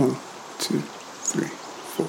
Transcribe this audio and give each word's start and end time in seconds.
One, 0.00 0.16
two, 0.58 0.80
three, 1.28 1.52
four. 1.92 2.08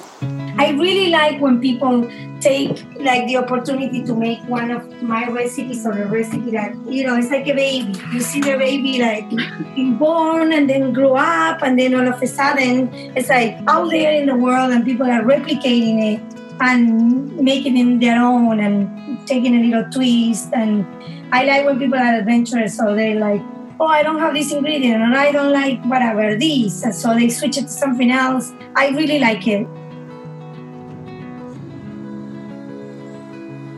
I 0.58 0.72
really 0.80 1.10
like 1.10 1.42
when 1.42 1.60
people 1.60 2.10
take 2.40 2.86
like 3.02 3.28
the 3.28 3.36
opportunity 3.36 4.02
to 4.06 4.16
make 4.16 4.40
one 4.48 4.71
of 4.71 4.88
my 5.02 5.28
recipes 5.28 5.86
or 5.86 5.91
a 5.91 6.07
recipe 6.07 6.51
that 6.51 6.73
you 6.88 7.05
know 7.05 7.17
it's 7.17 7.29
like 7.29 7.49
a 7.49 7.54
baby. 7.54 7.91
You 8.13 8.21
see 8.21 8.39
the 8.39 8.55
baby 8.57 8.99
like 8.99 9.29
being 9.75 9.97
born 9.97 10.54
and 10.54 10.69
then 10.69 10.93
grow 10.93 11.17
up 11.17 11.63
and 11.63 11.77
then 11.77 11.93
all 11.93 12.07
of 12.07 12.21
a 12.21 12.27
sudden 12.27 12.88
it's 13.17 13.27
like 13.27 13.59
out 13.67 13.90
there 13.90 14.13
in 14.13 14.28
the 14.28 14.37
world 14.37 14.71
and 14.71 14.85
people 14.85 15.08
are 15.08 15.23
replicating 15.23 16.16
it 16.16 16.21
and 16.62 17.35
making 17.35 17.76
it 17.76 17.99
their 17.99 18.23
own 18.23 18.62
and 18.62 19.27
taking 19.27 19.53
a 19.59 19.63
little 19.67 19.91
twist 19.91 20.48
and 20.53 20.88
I 21.34 21.44
like 21.44 21.66
when 21.66 21.77
people 21.77 21.99
are 21.99 22.20
adventurous 22.20 22.77
so 22.77 22.95
they 22.95 23.16
like 23.16 23.41
oh, 23.82 23.88
I 23.88 24.04
don't 24.04 24.20
have 24.20 24.36
this 24.36 24.52
ingredient 24.52 25.02
and 25.02 25.16
I 25.16 25.32
don't 25.32 25.52
like 25.52 25.84
whatever 25.86 26.36
this. 26.36 26.84
And 26.84 26.94
so 26.94 27.16
they 27.16 27.30
switch 27.30 27.58
it 27.58 27.63
to 27.63 27.68
something 27.68 28.12
else. 28.12 28.54
I 28.76 28.90
really 28.90 29.18
like 29.18 29.48
it. 29.48 29.66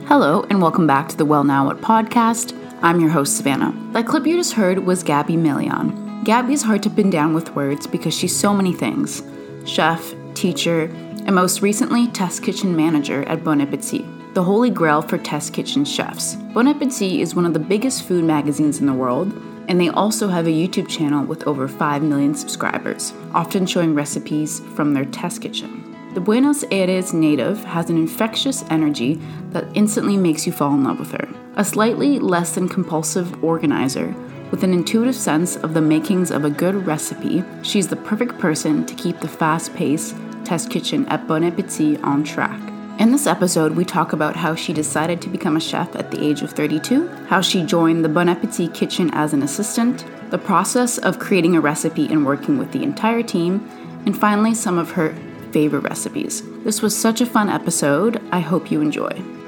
Hello, 0.05 0.45
and 0.49 0.61
welcome 0.61 0.85
back 0.85 1.08
to 1.08 1.16
the 1.16 1.23
Well 1.23 1.45
Now 1.45 1.67
What 1.67 1.80
podcast. 1.80 2.53
I'm 2.81 2.99
your 2.99 3.11
host, 3.11 3.38
Savannah. 3.38 3.73
That 3.94 4.05
clip 4.05 4.27
you 4.27 4.35
just 4.35 4.52
heard 4.52 4.80
was 4.80 5.03
Gabby 5.03 5.38
Melian. 5.38 6.25
Gabby's 6.25 6.63
hard 6.63 6.83
to 6.83 6.89
pin 6.89 7.09
down 7.09 7.33
with 7.33 7.55
words 7.55 7.88
because 7.88 8.13
she's 8.13 8.35
so 8.35 8.53
many 8.53 8.73
things 8.73 9.23
chef, 9.66 10.13
teacher, 10.33 10.83
and 11.25 11.33
most 11.33 11.61
recently, 11.61 12.09
test 12.09 12.44
kitchen 12.44 12.75
manager 12.75 13.23
at 13.23 13.45
Bon 13.45 13.61
Appetit, 13.61 14.03
the 14.33 14.44
holy 14.44 14.70
grail 14.70 15.02
for 15.02 15.17
test 15.17 15.53
kitchen 15.53 15.85
chefs. 15.85 16.35
Bon 16.53 16.67
Appetit 16.67 17.22
is 17.22 17.35
one 17.35 17.45
of 17.45 17.53
the 17.53 17.59
biggest 17.59 18.03
food 18.03 18.25
magazines 18.25 18.81
in 18.81 18.85
the 18.85 18.94
world 18.94 19.31
and 19.67 19.80
they 19.80 19.90
also 19.90 20.27
have 20.27 20.48
a 20.48 20.49
YouTube 20.49 20.88
channel 20.88 21.26
with 21.26 21.48
over 21.48 21.67
5 21.67 22.03
million 22.03 22.35
subscribers, 22.35 23.13
often 23.34 23.66
showing 23.66 23.95
recipes 23.95 24.59
from 24.76 24.94
their 24.94 25.05
test 25.05 25.41
kitchen. 25.41 25.80
The 26.13 26.22
Buenos 26.22 26.63
Aires 26.72 27.13
native 27.13 27.63
has 27.63 27.89
an 27.89 27.97
infectious 27.97 28.64
energy 28.70 29.20
that 29.50 29.66
instantly 29.73 30.17
makes 30.17 30.45
you 30.45 30.53
fall 30.53 30.73
in 30.73 30.83
love 30.83 31.00
with 31.00 31.11
her. 31.11 31.28
A 31.55 31.66
slightly 31.66 32.20
less 32.20 32.55
than 32.55 32.70
compulsive 32.70 33.44
organizer 33.44 34.16
with 34.53 34.64
an 34.64 34.72
intuitive 34.72 35.16
sense 35.16 35.55
of 35.55 35.73
the 35.73 35.81
makings 35.81 36.30
of 36.30 36.45
a 36.45 36.50
good 36.52 36.86
recipe, 36.86 37.44
she's 37.64 37.88
the 37.88 37.95
perfect 37.95 38.38
person 38.38 38.86
to 38.86 38.94
keep 38.94 39.20
the 39.20 39.27
fast 39.27 39.73
paced 39.73 40.16
test 40.45 40.70
kitchen 40.70 41.08
at 41.08 41.27
Bon 41.27 41.44
Appetit 41.44 42.00
on 42.03 42.23
track. 42.23 42.72
In 42.99 43.11
this 43.11 43.25
episode, 43.25 43.75
we 43.75 43.86
talk 43.86 44.13
about 44.13 44.36
how 44.36 44.53
she 44.53 44.72
decided 44.72 45.19
to 45.22 45.30
become 45.30 45.58
a 45.58 45.59
chef 45.59 45.95
at 45.95 46.11
the 46.11 46.23
age 46.23 46.44
of 46.44 46.52
32, 46.52 47.08
how 47.27 47.41
she 47.41 47.63
joined 47.63 48.05
the 48.05 48.09
Bon 48.09 48.30
Appetit 48.30 48.75
kitchen 48.75 49.09
as 49.16 49.33
an 49.33 49.41
assistant, 49.41 50.05
the 50.30 50.38
process 50.38 50.99
of 50.99 51.17
creating 51.17 51.55
a 51.55 51.61
recipe 51.61 52.05
and 52.05 52.23
working 52.23 52.59
with 52.59 52.71
the 52.71 52.83
entire 52.83 53.23
team, 53.23 53.67
and 54.05 54.16
finally, 54.16 54.53
some 54.53 54.77
of 54.77 54.91
her 54.91 55.16
favorite 55.52 55.81
recipes. 55.81 56.44
This 56.64 56.83
was 56.83 56.95
such 56.95 57.19
a 57.19 57.25
fun 57.25 57.49
episode. 57.49 58.21
I 58.31 58.41
hope 58.41 58.69
you 58.69 58.80
enjoy. 58.80 59.42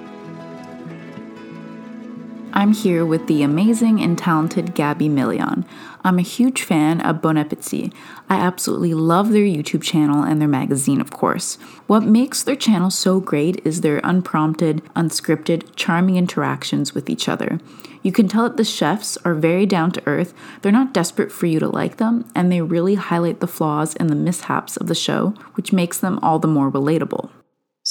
I'm 2.58 2.72
here 2.72 3.06
with 3.06 3.28
the 3.28 3.44
amazing 3.44 4.02
and 4.02 4.18
talented 4.18 4.76
Gabby 4.76 5.10
Melian. 5.10 5.66
I'm 6.06 6.18
a 6.18 6.22
huge 6.22 6.62
fan 6.62 7.02
of 7.02 7.22
Bon 7.22 7.38
Appetit. 7.38 7.92
I 8.30 8.38
absolutely 8.38 8.94
love 8.94 9.32
their 9.32 9.44
YouTube 9.44 9.82
channel 9.82 10.24
and 10.24 10.40
their 10.40 10.48
magazine, 10.48 11.02
of 11.02 11.12
course. 11.12 11.56
What 11.88 12.04
makes 12.04 12.44
their 12.44 12.56
channel 12.56 12.92
so 12.92 13.20
great 13.20 13.60
is 13.66 13.82
their 13.82 14.00
unprompted, 14.06 14.82
unscripted, 14.96 15.76
charming 15.76 16.16
interactions 16.16 16.96
with 16.96 17.10
each 17.10 17.28
other. 17.28 17.60
You 18.04 18.14
can 18.14 18.30
tell 18.30 18.44
that 18.44 18.56
the 18.56 18.64
chefs 18.64 19.18
are 19.26 19.34
very 19.34 19.66
down 19.66 19.92
to 19.92 20.08
earth, 20.08 20.34
they're 20.62 20.72
not 20.72 20.94
desperate 20.94 21.34
for 21.34 21.48
you 21.48 21.60
to 21.60 21.68
like 21.68 21.98
them, 21.98 22.24
and 22.34 22.50
they 22.50 22.62
really 22.62 22.96
highlight 22.96 23.42
the 23.42 23.48
flaws 23.48 23.98
and 23.98 24.10
the 24.10 24.16
mishaps 24.16 24.78
of 24.78 24.88
the 24.88 24.96
show, 24.96 25.34
which 25.56 25.74
makes 25.74 25.98
them 25.98 26.20
all 26.22 26.40
the 26.40 26.48
more 26.48 26.72
relatable. 26.72 27.30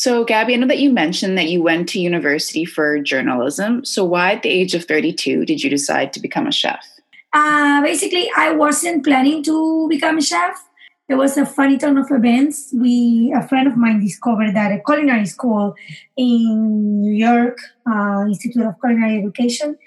So, 0.04 0.22
Gabby, 0.22 0.52
I 0.52 0.56
know 0.58 0.66
that 0.66 0.80
you 0.80 0.92
mentioned 0.92 1.38
that 1.38 1.48
you 1.48 1.62
went 1.62 1.88
to 1.88 1.98
university 1.98 2.66
for 2.66 3.00
journalism. 3.00 3.86
So, 3.86 4.04
why 4.04 4.32
at 4.32 4.42
the 4.42 4.50
age 4.50 4.74
of 4.74 4.84
32 4.84 5.46
did 5.46 5.64
you 5.64 5.70
decide 5.70 6.12
to 6.12 6.20
become 6.20 6.46
a 6.46 6.52
chef? 6.52 6.84
Uh, 7.32 7.80
basically, 7.80 8.28
I 8.36 8.52
wasn't 8.52 9.02
planning 9.02 9.42
to 9.44 9.88
become 9.88 10.18
a 10.18 10.20
chef. 10.20 10.62
There 11.08 11.16
was 11.16 11.38
a 11.38 11.46
funny 11.46 11.78
turn 11.78 11.96
of 11.96 12.10
events. 12.10 12.70
We, 12.74 13.32
a 13.34 13.48
friend 13.48 13.66
of 13.66 13.78
mine, 13.78 14.00
discovered 14.00 14.54
that 14.54 14.72
a 14.72 14.82
culinary 14.84 15.24
school 15.24 15.74
in 16.18 17.00
New 17.00 17.14
York, 17.14 17.56
uh, 17.90 18.26
Institute 18.28 18.66
of 18.66 18.74
Culinary 18.82 19.20
Education, 19.20 19.78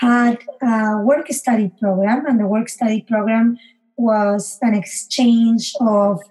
had 0.00 0.38
a 0.62 1.02
work 1.02 1.28
study 1.28 1.70
program, 1.78 2.24
and 2.24 2.40
the 2.40 2.46
work 2.46 2.70
study 2.70 3.02
program 3.02 3.58
was 3.98 4.58
an 4.62 4.74
exchange 4.74 5.74
of 5.82 6.22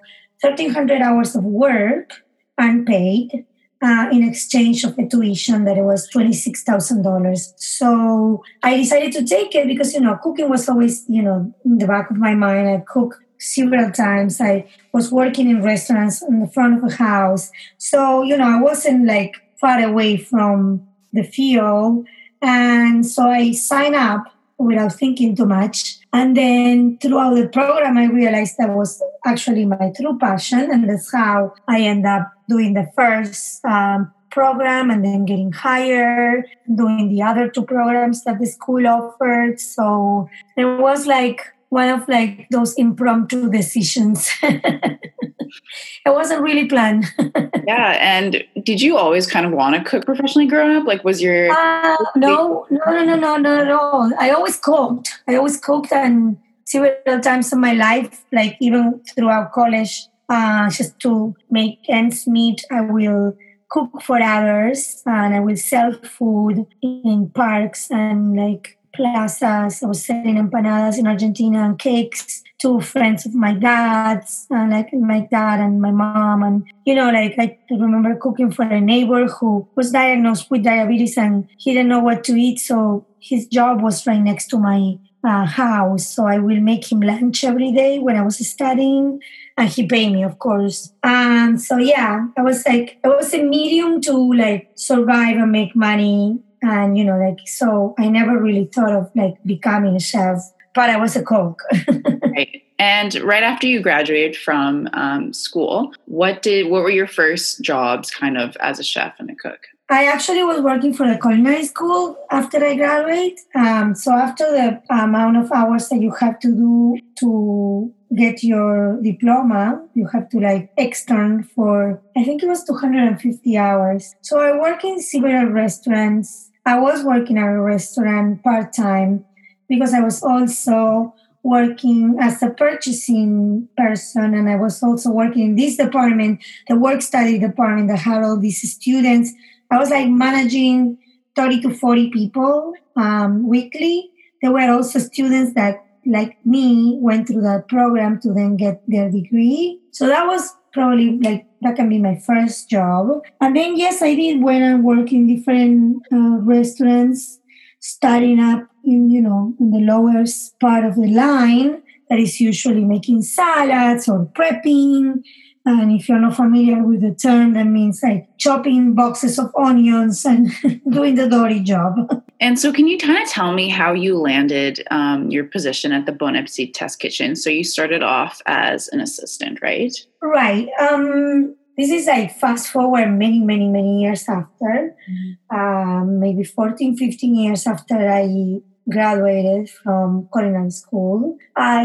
1,300 0.41 1.03
hours 1.03 1.35
of 1.35 1.43
work 1.43 2.24
unpaid 2.57 3.45
uh, 3.81 4.09
in 4.11 4.23
exchange 4.23 4.83
of 4.83 4.97
a 4.97 5.07
tuition 5.07 5.65
that 5.65 5.77
it 5.77 5.83
was 5.83 6.09
$26,000. 6.09 7.53
So 7.57 8.43
I 8.63 8.77
decided 8.77 9.11
to 9.13 9.25
take 9.25 9.53
it 9.53 9.67
because, 9.67 9.93
you 9.93 10.01
know, 10.01 10.17
cooking 10.21 10.49
was 10.49 10.67
always, 10.67 11.05
you 11.07 11.21
know, 11.21 11.53
in 11.63 11.77
the 11.77 11.87
back 11.87 12.09
of 12.09 12.17
my 12.17 12.33
mind. 12.33 12.69
I 12.69 12.83
cook 12.87 13.21
several 13.37 13.91
times. 13.91 14.41
I 14.41 14.67
was 14.93 15.11
working 15.11 15.49
in 15.49 15.61
restaurants 15.61 16.21
in 16.21 16.39
the 16.39 16.47
front 16.47 16.77
of 16.77 16.91
a 16.91 16.95
house. 16.95 17.51
So, 17.77 18.23
you 18.23 18.37
know, 18.37 18.47
I 18.47 18.61
wasn't 18.61 19.05
like 19.05 19.35
far 19.59 19.79
away 19.81 20.17
from 20.17 20.87
the 21.13 21.23
field. 21.23 22.07
And 22.41 23.05
so 23.05 23.29
I 23.29 23.51
signed 23.51 23.95
up 23.95 24.23
without 24.57 24.93
thinking 24.93 25.35
too 25.35 25.45
much. 25.45 25.99
And 26.13 26.35
then 26.35 26.97
throughout 27.01 27.35
the 27.35 27.49
program, 27.49 27.97
I 27.97 28.05
realized 28.05 28.55
that 28.57 28.69
was 28.69 29.03
actually 29.25 29.65
my 29.65 29.91
true 29.95 30.17
passion. 30.17 30.71
And 30.71 30.89
that's 30.89 31.11
how 31.11 31.53
I 31.67 31.81
end 31.81 32.05
up 32.05 32.31
doing 32.47 32.73
the 32.73 32.87
first 32.95 33.63
um, 33.65 34.11
program 34.31 34.91
and 34.91 35.03
then 35.03 35.25
getting 35.25 35.51
hired, 35.51 36.45
doing 36.75 37.09
the 37.09 37.21
other 37.21 37.49
two 37.49 37.63
programs 37.63 38.23
that 38.25 38.39
the 38.39 38.45
school 38.45 38.85
offered. 38.87 39.59
So 39.59 40.29
it 40.57 40.65
was 40.65 41.07
like 41.07 41.53
one 41.69 41.89
of 41.89 42.07
like 42.07 42.47
those 42.51 42.73
impromptu 42.75 43.49
decisions. 43.49 44.29
it 44.43 46.11
wasn't 46.19 46.41
really 46.41 46.67
planned. 46.67 47.05
yeah, 47.67 47.97
and 47.99 48.43
did 48.63 48.81
you 48.81 48.97
always 48.97 49.25
kind 49.27 49.45
of 49.45 49.51
want 49.51 49.75
to 49.75 49.89
cook 49.89 50.05
professionally 50.05 50.47
growing 50.47 50.75
up? 50.75 50.85
Like, 50.85 51.03
was 51.03 51.21
your 51.21 51.49
uh, 51.51 51.97
no, 52.15 52.65
no, 52.69 52.79
no, 52.87 53.03
no, 53.03 53.15
no, 53.15 53.37
not 53.37 53.59
at 53.65 53.71
all. 53.71 54.11
I 54.19 54.29
always 54.31 54.57
cooked. 54.57 55.19
I 55.27 55.35
always 55.35 55.57
cooked, 55.57 55.91
and 55.91 56.37
several 56.65 57.19
times 57.21 57.51
in 57.53 57.59
my 57.59 57.73
life, 57.73 58.23
like 58.31 58.57
even 58.59 59.01
throughout 59.15 59.51
college, 59.51 60.07
uh, 60.29 60.69
just 60.69 60.99
to 61.01 61.35
make 61.49 61.79
ends 61.87 62.27
meet. 62.27 62.65
I 62.71 62.81
will 62.81 63.37
cook 63.69 64.01
for 64.01 64.21
others 64.21 65.01
and 65.05 65.35
I 65.35 65.39
will 65.39 65.57
sell 65.57 65.93
food 65.93 66.65
in 66.81 67.31
parks 67.33 67.89
and 67.91 68.35
like 68.35 68.77
plazas. 68.93 69.83
I 69.83 69.87
was 69.87 70.05
selling 70.05 70.37
empanadas 70.37 70.97
in 70.97 71.07
Argentina 71.07 71.63
and 71.65 71.77
cakes 71.77 72.43
to 72.61 72.79
friends 72.79 73.25
of 73.25 73.35
my 73.35 73.53
dad's, 73.53 74.47
and 74.49 74.71
like 74.71 74.93
my 74.93 75.27
dad 75.29 75.59
and 75.59 75.81
my 75.81 75.91
mom. 75.91 76.41
And, 76.41 76.65
you 76.85 76.95
know, 76.95 77.11
like 77.11 77.35
I 77.37 77.57
remember 77.69 78.15
cooking 78.15 78.51
for 78.51 78.63
a 78.63 78.79
neighbor 78.79 79.27
who 79.27 79.67
was 79.75 79.91
diagnosed 79.91 80.49
with 80.49 80.63
diabetes 80.63 81.17
and 81.17 81.47
he 81.57 81.73
didn't 81.73 81.89
know 81.89 81.99
what 81.99 82.23
to 82.25 82.35
eat. 82.35 82.59
So 82.59 83.05
his 83.19 83.47
job 83.47 83.81
was 83.81 84.07
right 84.07 84.21
next 84.21 84.47
to 84.47 84.57
my 84.57 84.97
uh, 85.25 85.45
house. 85.45 86.07
So 86.07 86.25
I 86.27 86.37
will 86.37 86.61
make 86.61 86.91
him 86.91 87.01
lunch 87.01 87.43
every 87.43 87.71
day 87.71 87.99
when 87.99 88.15
I 88.15 88.21
was 88.21 88.37
studying, 88.47 89.21
and 89.57 89.69
he 89.69 89.87
paid 89.87 90.11
me, 90.13 90.23
of 90.23 90.39
course. 90.39 90.93
And 91.03 91.61
so 91.61 91.77
yeah, 91.77 92.27
I 92.37 92.41
was 92.41 92.65
like, 92.65 92.99
it 93.03 93.07
was 93.07 93.33
a 93.33 93.43
medium 93.43 94.01
to 94.01 94.33
like 94.33 94.71
survive 94.75 95.37
and 95.37 95.51
make 95.51 95.75
money, 95.75 96.39
and 96.61 96.97
you 96.97 97.03
know, 97.03 97.17
like 97.17 97.39
so. 97.45 97.95
I 97.97 98.07
never 98.09 98.37
really 98.37 98.65
thought 98.65 98.93
of 98.93 99.11
like 99.15 99.35
becoming 99.45 99.95
a 99.95 99.99
chef, 99.99 100.37
but 100.73 100.89
I 100.89 100.97
was 100.97 101.15
a 101.15 101.23
cook. 101.23 101.61
right. 102.21 102.61
And 102.77 103.15
right 103.21 103.43
after 103.43 103.67
you 103.67 103.81
graduated 103.81 104.35
from 104.35 104.89
um, 104.93 105.31
school, 105.31 105.93
what 106.05 106.41
did 106.41 106.69
what 106.69 106.83
were 106.83 106.89
your 106.89 107.07
first 107.07 107.61
jobs, 107.61 108.11
kind 108.11 108.37
of 108.37 108.57
as 108.57 108.79
a 108.79 108.83
chef 108.83 109.15
and 109.19 109.29
a 109.29 109.35
cook? 109.35 109.67
I 109.89 110.05
actually 110.05 110.43
was 110.43 110.61
working 110.61 110.93
for 110.93 111.07
the 111.07 111.19
culinary 111.19 111.63
school 111.63 112.17
after 112.31 112.63
I 112.63 112.75
graduate. 112.75 113.39
Um, 113.53 113.93
so 113.93 114.13
after 114.13 114.45
the 114.45 114.81
amount 114.89 115.37
of 115.37 115.51
hours 115.51 115.89
that 115.89 116.01
you 116.01 116.11
have 116.19 116.39
to 116.39 116.47
do 116.47 116.97
to 117.19 117.93
get 118.15 118.43
your 118.43 118.99
diploma, 119.03 119.85
you 119.93 120.07
have 120.07 120.29
to 120.29 120.39
like 120.39 120.71
extern 120.77 121.43
for 121.43 122.01
I 122.17 122.23
think 122.23 122.41
it 122.41 122.47
was 122.47 122.63
250 122.63 123.57
hours. 123.57 124.15
So 124.21 124.39
I 124.39 124.57
work 124.57 124.83
in 124.83 124.99
several 124.99 125.51
restaurants. 125.51 126.49
I 126.65 126.79
was 126.79 127.03
working 127.03 127.37
at 127.37 127.47
a 127.47 127.61
restaurant 127.61 128.43
part 128.43 128.73
time 128.73 129.23
because 129.69 129.93
I 129.93 129.99
was 129.99 130.23
also 130.23 131.13
working 131.43 132.17
as 132.19 132.41
a 132.41 132.49
purchasing 132.49 133.69
person 133.77 134.33
and 134.33 134.49
I 134.49 134.55
was 134.55 134.81
also 134.81 135.11
working 135.11 135.43
in 135.43 135.55
this 135.55 135.77
department, 135.77 136.43
the 136.67 136.75
work 136.75 137.03
study 137.03 137.37
department 137.37 137.89
that 137.89 137.99
had 137.99 138.23
all 138.23 138.39
these 138.39 138.73
students 138.73 139.31
I 139.71 139.77
was 139.77 139.89
like 139.89 140.09
managing 140.09 140.97
30 141.35 141.61
to 141.61 141.73
40 141.73 142.09
people 142.11 142.73
um, 142.95 143.47
weekly. 143.47 144.09
There 144.41 144.51
were 144.51 144.69
also 144.71 144.99
students 144.99 145.53
that 145.55 145.85
like 146.05 146.37
me, 146.45 146.97
went 147.01 147.27
through 147.27 147.41
that 147.41 147.67
program 147.67 148.19
to 148.21 148.33
then 148.33 148.57
get 148.57 148.83
their 148.87 149.09
degree. 149.09 149.79
So 149.91 150.07
that 150.07 150.27
was 150.27 150.55
probably 150.71 151.17
like 151.19 151.47
that 151.61 151.75
can 151.75 151.89
be 151.89 151.99
my 151.99 152.15
first 152.15 152.69
job. 152.69 153.21
And 153.41 153.55
then 153.55 153.75
yes, 153.75 154.01
I 154.01 154.15
did 154.15 154.43
when 154.43 154.61
I 154.61 154.75
work 154.75 155.11
in 155.11 155.27
different 155.27 156.03
uh, 156.11 156.37
restaurants, 156.41 157.39
starting 157.79 158.39
up 158.39 158.67
in 158.83 159.09
you 159.09 159.21
know 159.21 159.53
in 159.59 159.71
the 159.71 159.79
lowest 159.79 160.59
part 160.59 160.85
of 160.85 160.95
the 160.95 161.07
line 161.07 161.81
that 162.09 162.19
is 162.19 162.39
usually 162.39 162.85
making 162.85 163.23
salads 163.23 164.07
or 164.07 164.27
prepping 164.27 165.23
and 165.65 165.91
if 165.91 166.07
you're 166.07 166.19
not 166.19 166.35
familiar 166.35 166.83
with 166.83 167.01
the 167.01 167.13
term, 167.13 167.53
that 167.53 167.65
means 167.65 168.01
like 168.03 168.27
chopping 168.37 168.93
boxes 168.93 169.39
of 169.39 169.51
onions 169.57 170.23
and 170.23 170.51
doing 170.89 171.15
the 171.15 171.27
dirty 171.27 171.59
job. 171.59 172.23
And 172.39 172.59
so, 172.59 172.71
can 172.71 172.87
you 172.87 172.97
kind 172.97 173.21
of 173.21 173.27
tell 173.29 173.51
me 173.51 173.69
how 173.69 173.93
you 173.93 174.17
landed 174.17 174.85
um, 174.91 175.31
your 175.31 175.45
position 175.45 175.91
at 175.91 176.05
the 176.05 176.11
Bon 176.11 176.35
Appetit 176.35 176.73
Test 176.73 176.99
Kitchen? 176.99 177.35
So, 177.35 177.49
you 177.49 177.63
started 177.63 178.03
off 178.03 178.41
as 178.45 178.89
an 178.89 178.99
assistant, 178.99 179.59
right? 179.61 179.95
Right. 180.21 180.67
Um, 180.79 181.55
this 181.77 181.89
is 181.89 182.05
like 182.05 182.37
fast 182.37 182.69
forward 182.69 183.07
many, 183.07 183.39
many, 183.39 183.67
many 183.67 184.01
years 184.01 184.29
after, 184.29 184.95
mm-hmm. 185.09 185.55
um, 185.55 186.19
maybe 186.19 186.43
14, 186.43 186.95
15 186.95 187.35
years 187.35 187.65
after 187.65 187.95
I 187.95 188.61
graduated 188.89 189.69
from 189.69 190.27
culinary 190.31 190.71
school. 190.71 191.37
I, 191.55 191.83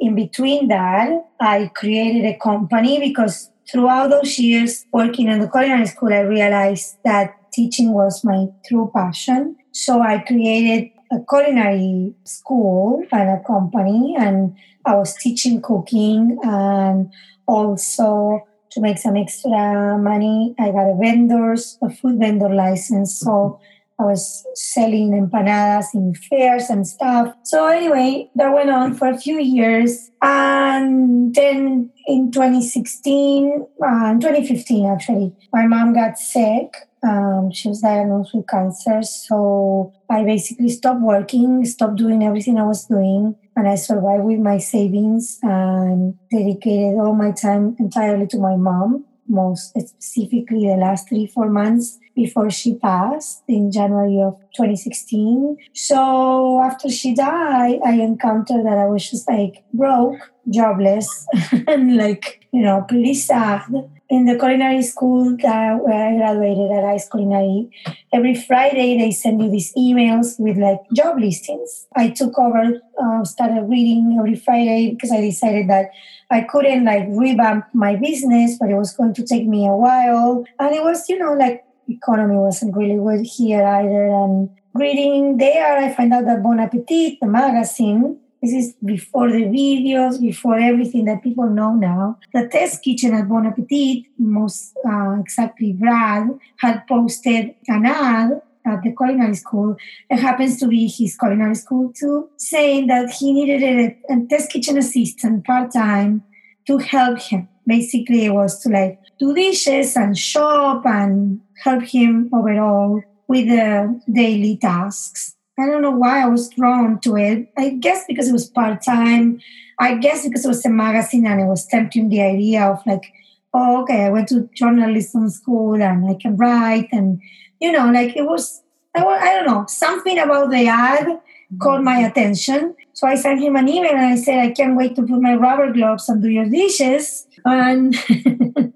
in 0.00 0.14
between 0.14 0.68
that, 0.68 1.10
I 1.40 1.70
created 1.74 2.24
a 2.26 2.38
company 2.38 2.98
because 3.00 3.50
throughout 3.70 4.10
those 4.10 4.38
years 4.38 4.84
working 4.92 5.28
in 5.28 5.40
the 5.40 5.48
culinary 5.48 5.86
school, 5.86 6.12
I 6.12 6.20
realized 6.20 6.98
that 7.04 7.36
teaching 7.52 7.92
was 7.92 8.24
my 8.24 8.46
true 8.66 8.90
passion. 8.94 9.56
So 9.72 10.02
I 10.02 10.18
created 10.18 10.90
a 11.10 11.18
culinary 11.28 12.14
school 12.24 13.04
and 13.12 13.30
a 13.30 13.42
company, 13.46 14.16
and 14.18 14.56
I 14.84 14.94
was 14.94 15.14
teaching 15.16 15.60
cooking 15.60 16.38
and 16.42 17.12
also 17.46 18.46
to 18.70 18.80
make 18.80 18.98
some 18.98 19.16
extra 19.16 19.98
money. 19.98 20.54
I 20.58 20.70
got 20.70 20.90
a 20.90 20.96
vendor's, 20.98 21.78
a 21.82 21.90
food 21.90 22.18
vendor 22.18 22.48
license. 22.48 23.18
So 23.18 23.60
I 24.02 24.06
was 24.06 24.44
selling 24.54 25.10
empanadas 25.12 25.94
in 25.94 26.14
fairs 26.14 26.70
and 26.70 26.86
stuff. 26.86 27.34
So 27.44 27.66
anyway, 27.66 28.30
that 28.34 28.52
went 28.52 28.70
on 28.70 28.94
for 28.94 29.08
a 29.08 29.16
few 29.16 29.38
years. 29.38 30.10
And 30.20 31.34
then 31.34 31.90
in 32.06 32.30
2016, 32.32 33.66
uh, 33.84 34.14
2015 34.14 34.86
actually, 34.86 35.32
my 35.52 35.66
mom 35.66 35.94
got 35.94 36.18
sick. 36.18 36.74
Um, 37.04 37.50
she 37.52 37.68
was 37.68 37.80
diagnosed 37.80 38.34
with 38.34 38.46
cancer. 38.46 39.02
So 39.02 39.92
I 40.10 40.24
basically 40.24 40.68
stopped 40.68 41.00
working, 41.00 41.64
stopped 41.64 41.96
doing 41.96 42.22
everything 42.24 42.58
I 42.58 42.64
was 42.64 42.84
doing. 42.84 43.36
And 43.54 43.68
I 43.68 43.74
survived 43.74 44.24
with 44.24 44.38
my 44.38 44.58
savings 44.58 45.38
and 45.42 46.14
dedicated 46.30 46.98
all 46.98 47.14
my 47.14 47.32
time 47.32 47.76
entirely 47.78 48.26
to 48.28 48.38
my 48.38 48.56
mom 48.56 49.04
most 49.28 49.70
specifically 49.70 50.66
the 50.66 50.76
last 50.76 51.08
three, 51.08 51.26
four 51.26 51.48
months 51.48 51.98
before 52.14 52.50
she 52.50 52.74
passed 52.74 53.42
in 53.48 53.72
January 53.72 54.20
of 54.20 54.38
2016. 54.56 55.56
So 55.72 56.60
after 56.62 56.90
she 56.90 57.14
died, 57.14 57.80
I 57.84 57.92
encountered 57.94 58.66
that 58.66 58.78
I 58.78 58.86
was 58.86 59.08
just 59.08 59.28
like 59.28 59.64
broke, 59.72 60.30
jobless, 60.50 61.26
and 61.66 61.96
like, 61.96 62.46
you 62.52 62.60
know, 62.60 62.84
pretty 62.88 63.14
sad. 63.14 63.62
In 64.12 64.26
the 64.26 64.36
culinary 64.36 64.82
school 64.82 65.38
that 65.38 65.82
where 65.82 66.08
I 66.08 66.14
graduated 66.18 66.70
at 66.70 66.84
Ice 66.84 67.08
Culinary, 67.08 67.70
every 68.12 68.34
Friday 68.34 68.98
they 68.98 69.10
send 69.10 69.40
you 69.42 69.50
these 69.50 69.72
emails 69.72 70.38
with 70.38 70.58
like 70.58 70.80
job 70.92 71.18
listings. 71.18 71.86
I 71.96 72.10
took 72.10 72.38
over, 72.38 72.78
uh, 73.02 73.24
started 73.24 73.62
reading 73.70 74.18
every 74.18 74.34
Friday 74.34 74.90
because 74.90 75.12
I 75.12 75.22
decided 75.22 75.70
that 75.70 75.92
I 76.30 76.42
couldn't 76.42 76.84
like 76.84 77.06
revamp 77.08 77.64
my 77.72 77.96
business, 77.96 78.58
but 78.60 78.68
it 78.68 78.76
was 78.76 78.92
going 78.94 79.14
to 79.14 79.24
take 79.24 79.46
me 79.46 79.66
a 79.66 79.72
while. 79.72 80.44
And 80.58 80.74
it 80.74 80.84
was, 80.84 81.08
you 81.08 81.18
know, 81.18 81.32
like 81.32 81.64
economy 81.88 82.36
wasn't 82.36 82.76
really 82.76 83.00
good 83.00 83.24
here 83.24 83.64
either. 83.64 84.08
And 84.08 84.50
reading 84.74 85.38
there, 85.38 85.78
I 85.78 85.90
find 85.94 86.12
out 86.12 86.26
that 86.26 86.42
Bon 86.42 86.60
Appetit, 86.60 87.16
the 87.22 87.28
magazine, 87.28 88.18
this 88.42 88.52
is 88.52 88.74
before 88.84 89.30
the 89.30 89.44
videos, 89.44 90.20
before 90.20 90.58
everything 90.58 91.04
that 91.04 91.22
people 91.22 91.48
know 91.48 91.74
now. 91.74 92.18
The 92.34 92.48
test 92.48 92.82
kitchen 92.82 93.14
at 93.14 93.28
Bon 93.28 93.46
Appetit, 93.46 94.06
most 94.18 94.76
uh, 94.84 95.20
exactly 95.20 95.72
Brad, 95.72 96.28
had 96.58 96.84
posted 96.88 97.54
an 97.68 97.86
ad 97.86 98.42
at 98.66 98.82
the 98.82 98.92
culinary 98.96 99.36
school. 99.36 99.76
It 100.10 100.18
happens 100.18 100.58
to 100.58 100.66
be 100.66 100.88
his 100.88 101.16
culinary 101.16 101.54
school 101.54 101.92
too, 101.92 102.30
saying 102.36 102.88
that 102.88 103.10
he 103.10 103.32
needed 103.32 103.62
a, 103.62 104.12
a 104.12 104.26
test 104.28 104.50
kitchen 104.50 104.76
assistant 104.76 105.44
part 105.44 105.72
time 105.72 106.24
to 106.66 106.78
help 106.78 107.20
him. 107.20 107.48
Basically, 107.64 108.24
it 108.24 108.34
was 108.34 108.58
to 108.62 108.70
like 108.70 108.98
do 109.20 109.32
dishes 109.34 109.96
and 109.96 110.18
shop 110.18 110.84
and 110.84 111.40
help 111.62 111.84
him 111.84 112.28
overall 112.32 113.00
with 113.28 113.46
the 113.46 114.00
daily 114.12 114.56
tasks. 114.56 115.36
I 115.62 115.66
don't 115.66 115.82
know 115.82 115.92
why 115.92 116.22
I 116.22 116.26
was 116.26 116.48
drawn 116.50 117.00
to 117.00 117.16
it. 117.16 117.48
I 117.56 117.70
guess 117.70 118.04
because 118.06 118.28
it 118.28 118.32
was 118.32 118.48
part 118.48 118.82
time. 118.82 119.40
I 119.78 119.96
guess 119.96 120.26
because 120.26 120.44
it 120.44 120.48
was 120.48 120.64
a 120.64 120.70
magazine 120.70 121.26
and 121.26 121.40
it 121.40 121.46
was 121.46 121.66
tempting 121.66 122.08
the 122.08 122.22
idea 122.22 122.64
of 122.64 122.84
like, 122.86 123.12
oh, 123.54 123.82
okay, 123.82 124.04
I 124.04 124.10
went 124.10 124.28
to 124.28 124.48
journalism 124.54 125.28
school 125.28 125.80
and 125.80 126.08
I 126.08 126.14
can 126.14 126.36
write. 126.36 126.88
And, 126.92 127.20
you 127.60 127.72
know, 127.72 127.90
like 127.90 128.16
it 128.16 128.24
was, 128.24 128.62
I, 128.94 129.04
was, 129.04 129.20
I 129.22 129.34
don't 129.34 129.46
know, 129.46 129.66
something 129.68 130.18
about 130.18 130.50
the 130.50 130.66
ad 130.66 131.20
caught 131.60 131.82
my 131.82 131.96
mm-hmm. 131.96 132.06
attention. 132.06 132.74
So 132.92 133.06
I 133.06 133.14
sent 133.14 133.40
him 133.40 133.56
an 133.56 133.68
email 133.68 133.92
and 133.92 134.14
I 134.14 134.16
said, 134.16 134.38
I 134.38 134.50
can't 134.50 134.76
wait 134.76 134.96
to 134.96 135.02
put 135.02 135.20
my 135.20 135.34
rubber 135.34 135.72
gloves 135.72 136.08
and 136.08 136.22
do 136.22 136.28
your 136.28 136.46
dishes. 136.46 137.26
And 137.44 137.94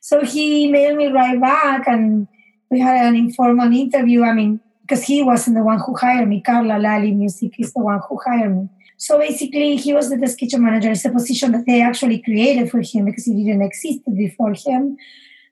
so 0.00 0.24
he 0.24 0.70
mailed 0.70 0.96
me 0.96 1.08
right 1.08 1.40
back 1.40 1.86
and 1.86 2.28
we 2.70 2.80
had 2.80 3.06
an 3.06 3.16
informal 3.16 3.72
interview. 3.72 4.22
I 4.22 4.32
mean, 4.32 4.60
because 4.90 5.04
he 5.04 5.22
wasn't 5.22 5.56
the 5.56 5.62
one 5.62 5.78
who 5.78 5.94
hired 5.96 6.28
me. 6.28 6.40
Carla 6.40 6.74
Lalli 6.74 7.12
Music 7.12 7.52
is 7.60 7.72
the 7.72 7.80
one 7.80 8.00
who 8.08 8.18
hired 8.26 8.56
me. 8.56 8.68
So 8.96 9.18
basically, 9.18 9.76
he 9.76 9.94
was 9.94 10.10
the 10.10 10.16
desk 10.16 10.38
kitchen 10.38 10.64
manager. 10.64 10.90
It's 10.90 11.04
a 11.04 11.10
position 11.10 11.52
that 11.52 11.64
they 11.64 11.80
actually 11.80 12.20
created 12.20 12.70
for 12.72 12.80
him 12.80 13.04
because 13.04 13.24
he 13.24 13.44
didn't 13.44 13.62
exist 13.62 14.00
before 14.16 14.52
him. 14.52 14.96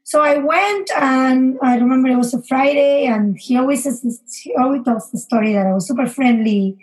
So 0.02 0.20
I 0.22 0.38
went, 0.38 0.90
and 0.96 1.56
I 1.62 1.76
remember 1.76 2.08
it 2.08 2.16
was 2.16 2.34
a 2.34 2.42
Friday, 2.42 3.06
and 3.06 3.38
he 3.38 3.56
always 3.56 3.84
says 3.84 4.02
he 4.42 4.54
always 4.56 4.82
tells 4.82 5.10
the 5.12 5.18
story 5.18 5.52
that 5.52 5.66
I 5.66 5.72
was 5.72 5.86
super 5.86 6.08
friendly, 6.08 6.76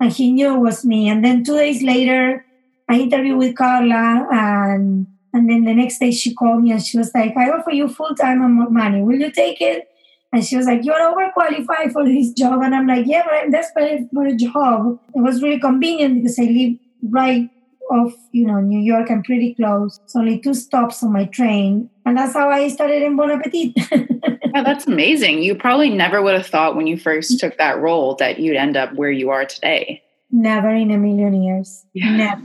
and 0.00 0.10
he 0.10 0.32
knew 0.32 0.56
it 0.56 0.58
was 0.58 0.84
me. 0.84 1.08
And 1.08 1.24
then 1.24 1.44
two 1.44 1.56
days 1.56 1.80
later, 1.80 2.44
I 2.88 2.98
interviewed 2.98 3.38
with 3.38 3.56
Carla, 3.56 4.26
and 4.32 5.06
and 5.32 5.48
then 5.48 5.64
the 5.64 5.74
next 5.74 6.00
day 6.00 6.10
she 6.10 6.34
called 6.34 6.64
me 6.64 6.72
and 6.72 6.82
she 6.82 6.98
was 6.98 7.14
like, 7.14 7.36
I 7.36 7.50
offer 7.50 7.70
you 7.70 7.86
full 7.86 8.16
time 8.16 8.42
and 8.42 8.54
more 8.54 8.70
money. 8.70 9.00
Will 9.00 9.20
you 9.20 9.30
take 9.30 9.60
it? 9.60 9.89
And 10.32 10.44
she 10.44 10.56
was 10.56 10.66
like, 10.66 10.84
You're 10.84 10.94
overqualified 10.94 11.92
for 11.92 12.04
this 12.04 12.32
job. 12.32 12.62
And 12.62 12.74
I'm 12.74 12.86
like, 12.86 13.06
Yeah, 13.06 13.22
but 13.24 13.34
I'm 13.34 13.50
desperate 13.50 14.08
for 14.12 14.26
a 14.26 14.34
job. 14.34 14.98
It 15.14 15.20
was 15.20 15.42
really 15.42 15.60
convenient 15.60 16.22
because 16.22 16.38
I 16.38 16.44
live 16.44 16.78
right 17.08 17.50
off, 17.90 18.14
you 18.32 18.46
know, 18.46 18.60
New 18.60 18.78
York. 18.78 19.10
I'm 19.10 19.22
pretty 19.22 19.54
close. 19.54 19.98
It's 20.04 20.14
only 20.14 20.38
two 20.38 20.54
stops 20.54 21.02
on 21.02 21.12
my 21.12 21.24
train. 21.24 21.90
And 22.06 22.16
that's 22.16 22.34
how 22.34 22.48
I 22.48 22.68
started 22.68 23.02
in 23.02 23.16
Bon 23.16 23.30
Appetit. 23.30 23.72
yeah, 23.76 24.36
oh, 24.54 24.62
that's 24.62 24.86
amazing. 24.86 25.42
You 25.42 25.54
probably 25.54 25.90
never 25.90 26.22
would 26.22 26.34
have 26.34 26.46
thought 26.46 26.76
when 26.76 26.86
you 26.86 26.96
first 26.96 27.38
took 27.40 27.58
that 27.58 27.78
role 27.78 28.14
that 28.16 28.38
you'd 28.38 28.56
end 28.56 28.76
up 28.76 28.94
where 28.94 29.10
you 29.10 29.30
are 29.30 29.44
today. 29.44 30.02
Never 30.30 30.70
in 30.70 30.92
a 30.92 30.98
million 30.98 31.42
years. 31.42 31.84
Yeah. 31.92 32.16
Never. 32.16 32.42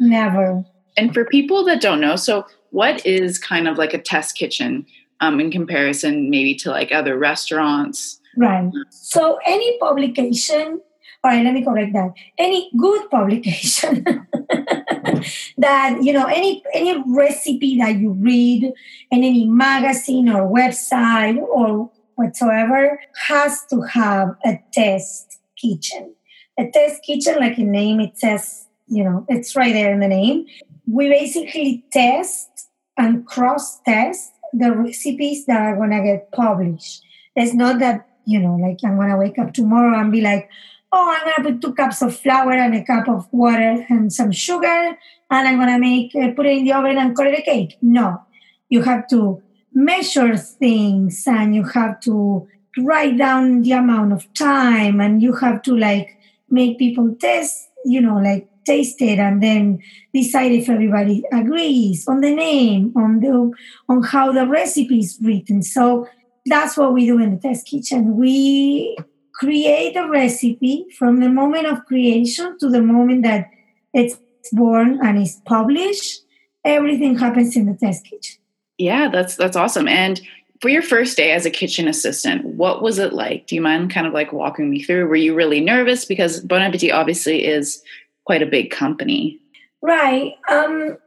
Never. 0.00 0.64
And 0.96 1.14
for 1.14 1.24
people 1.24 1.64
that 1.64 1.80
don't 1.80 2.00
know, 2.00 2.16
so 2.16 2.44
what 2.70 3.04
is 3.06 3.38
kind 3.38 3.68
of 3.68 3.78
like 3.78 3.94
a 3.94 3.98
test 3.98 4.36
kitchen 4.36 4.84
um, 5.20 5.40
in 5.40 5.50
comparison 5.50 6.30
maybe 6.30 6.54
to 6.56 6.70
like 6.70 6.92
other 6.92 7.18
restaurants? 7.18 8.20
Right. 8.36 8.70
So 8.90 9.38
any 9.44 9.78
publication, 9.78 10.80
all 11.24 11.30
right, 11.30 11.44
let 11.44 11.54
me 11.54 11.64
correct 11.64 11.92
that. 11.94 12.12
Any 12.38 12.70
good 12.76 13.10
publication 13.10 14.04
that, 15.58 15.98
you 16.02 16.12
know, 16.12 16.26
any 16.26 16.62
any 16.72 17.02
recipe 17.06 17.78
that 17.78 17.96
you 17.96 18.12
read 18.12 18.64
in 19.10 19.24
any 19.24 19.46
magazine 19.46 20.28
or 20.28 20.52
website 20.52 21.38
or 21.38 21.90
whatsoever 22.14 23.00
has 23.26 23.64
to 23.70 23.80
have 23.82 24.36
a 24.44 24.58
test 24.72 25.38
kitchen. 25.56 26.14
A 26.58 26.70
test 26.72 27.02
kitchen, 27.04 27.36
like 27.38 27.56
the 27.56 27.64
name 27.64 28.00
it 28.00 28.18
says, 28.18 28.66
you 28.88 29.04
know, 29.04 29.24
it's 29.28 29.54
right 29.54 29.72
there 29.72 29.92
in 29.92 30.00
the 30.00 30.08
name 30.08 30.46
we 30.88 31.08
basically 31.08 31.84
test 31.92 32.68
and 32.96 33.26
cross 33.26 33.80
test 33.82 34.32
the 34.52 34.72
recipes 34.72 35.46
that 35.46 35.60
are 35.60 35.76
going 35.76 35.90
to 35.90 36.02
get 36.02 36.32
published. 36.32 37.02
It's 37.36 37.54
not 37.54 37.78
that, 37.80 38.08
you 38.24 38.40
know, 38.40 38.56
like 38.56 38.78
I'm 38.84 38.96
going 38.96 39.10
to 39.10 39.16
wake 39.16 39.38
up 39.38 39.54
tomorrow 39.54 39.98
and 39.98 40.12
be 40.12 40.20
like, 40.20 40.48
oh, 40.92 41.16
I'm 41.16 41.24
going 41.24 41.36
to 41.36 41.52
put 41.52 41.60
two 41.60 41.74
cups 41.74 42.02
of 42.02 42.16
flour 42.16 42.52
and 42.52 42.74
a 42.74 42.84
cup 42.84 43.08
of 43.08 43.28
water 43.32 43.86
and 43.88 44.12
some 44.12 44.32
sugar, 44.32 44.96
and 45.30 45.48
I'm 45.48 45.56
going 45.56 45.68
to 45.68 45.78
make, 45.78 46.14
uh, 46.16 46.34
put 46.34 46.46
it 46.46 46.58
in 46.58 46.64
the 46.64 46.72
oven 46.72 46.98
and 46.98 47.14
call 47.14 47.26
it 47.26 47.38
a 47.38 47.42
cake. 47.42 47.76
No, 47.82 48.22
you 48.68 48.82
have 48.82 49.06
to 49.08 49.42
measure 49.72 50.36
things 50.36 51.24
and 51.26 51.54
you 51.54 51.64
have 51.64 52.00
to 52.00 52.48
write 52.78 53.18
down 53.18 53.62
the 53.62 53.72
amount 53.72 54.12
of 54.12 54.32
time 54.34 55.00
and 55.00 55.22
you 55.22 55.34
have 55.34 55.62
to 55.62 55.76
like 55.76 56.16
make 56.50 56.78
people 56.78 57.14
test, 57.20 57.68
you 57.84 58.00
know, 58.00 58.16
like 58.16 58.48
taste 58.68 59.00
it 59.00 59.18
and 59.18 59.42
then 59.42 59.80
decide 60.12 60.52
if 60.52 60.68
everybody 60.68 61.24
agrees 61.32 62.06
on 62.06 62.20
the 62.20 62.34
name, 62.34 62.92
on 62.96 63.20
the 63.20 63.52
on 63.88 64.02
how 64.02 64.32
the 64.32 64.46
recipe 64.46 65.00
is 65.00 65.18
written. 65.22 65.62
So 65.62 66.06
that's 66.46 66.76
what 66.76 66.92
we 66.92 67.06
do 67.06 67.18
in 67.18 67.34
the 67.34 67.40
test 67.40 67.66
kitchen. 67.66 68.16
We 68.16 68.96
create 69.34 69.96
a 69.96 70.08
recipe 70.08 70.86
from 70.98 71.20
the 71.20 71.28
moment 71.28 71.66
of 71.66 71.84
creation 71.86 72.58
to 72.58 72.68
the 72.68 72.82
moment 72.82 73.22
that 73.22 73.50
it's 73.94 74.16
born 74.52 74.98
and 75.02 75.18
is 75.18 75.40
published. 75.44 76.22
Everything 76.64 77.16
happens 77.16 77.56
in 77.56 77.66
the 77.66 77.74
test 77.74 78.04
kitchen. 78.04 78.36
Yeah, 78.78 79.08
that's 79.08 79.36
that's 79.36 79.56
awesome. 79.56 79.88
And 79.88 80.20
for 80.60 80.68
your 80.68 80.82
first 80.82 81.16
day 81.16 81.32
as 81.32 81.46
a 81.46 81.50
kitchen 81.50 81.86
assistant, 81.86 82.44
what 82.44 82.82
was 82.82 82.98
it 82.98 83.12
like? 83.12 83.46
Do 83.46 83.54
you 83.54 83.60
mind 83.60 83.92
kind 83.92 84.06
of 84.06 84.12
like 84.12 84.32
walking 84.32 84.70
me 84.70 84.82
through? 84.82 85.06
Were 85.06 85.16
you 85.16 85.34
really 85.34 85.60
nervous 85.60 86.04
because 86.04 86.40
Bon 86.40 86.60
Appetit 86.60 86.92
obviously 86.92 87.46
is 87.46 87.82
quite 88.28 88.42
a 88.42 88.46
big 88.58 88.70
company? 88.70 89.40
Right. 89.80 90.34
Um, 90.50 90.98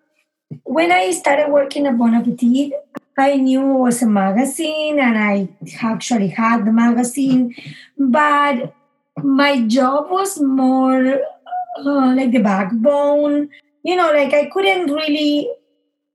when 0.63 0.91
I 0.91 1.11
started 1.11 1.51
working 1.51 1.85
at 1.85 1.95
Bon 1.95 2.15
Appetit, 2.15 2.73
I 3.15 3.35
knew 3.35 3.61
it 3.75 3.79
was 3.79 4.01
a 4.01 4.07
magazine 4.07 4.99
and 4.99 5.19
I 5.19 5.47
actually 5.83 6.29
had 6.29 6.65
the 6.65 6.71
magazine, 6.71 7.53
but 7.95 8.73
my 9.21 9.61
job 9.67 10.09
was 10.09 10.41
more 10.41 11.19
uh, 11.77 12.15
like 12.15 12.31
the 12.31 12.39
backbone. 12.39 13.49
You 13.83 13.95
know, 13.97 14.11
like 14.11 14.33
I 14.33 14.49
couldn't 14.53 14.91
really 14.91 15.47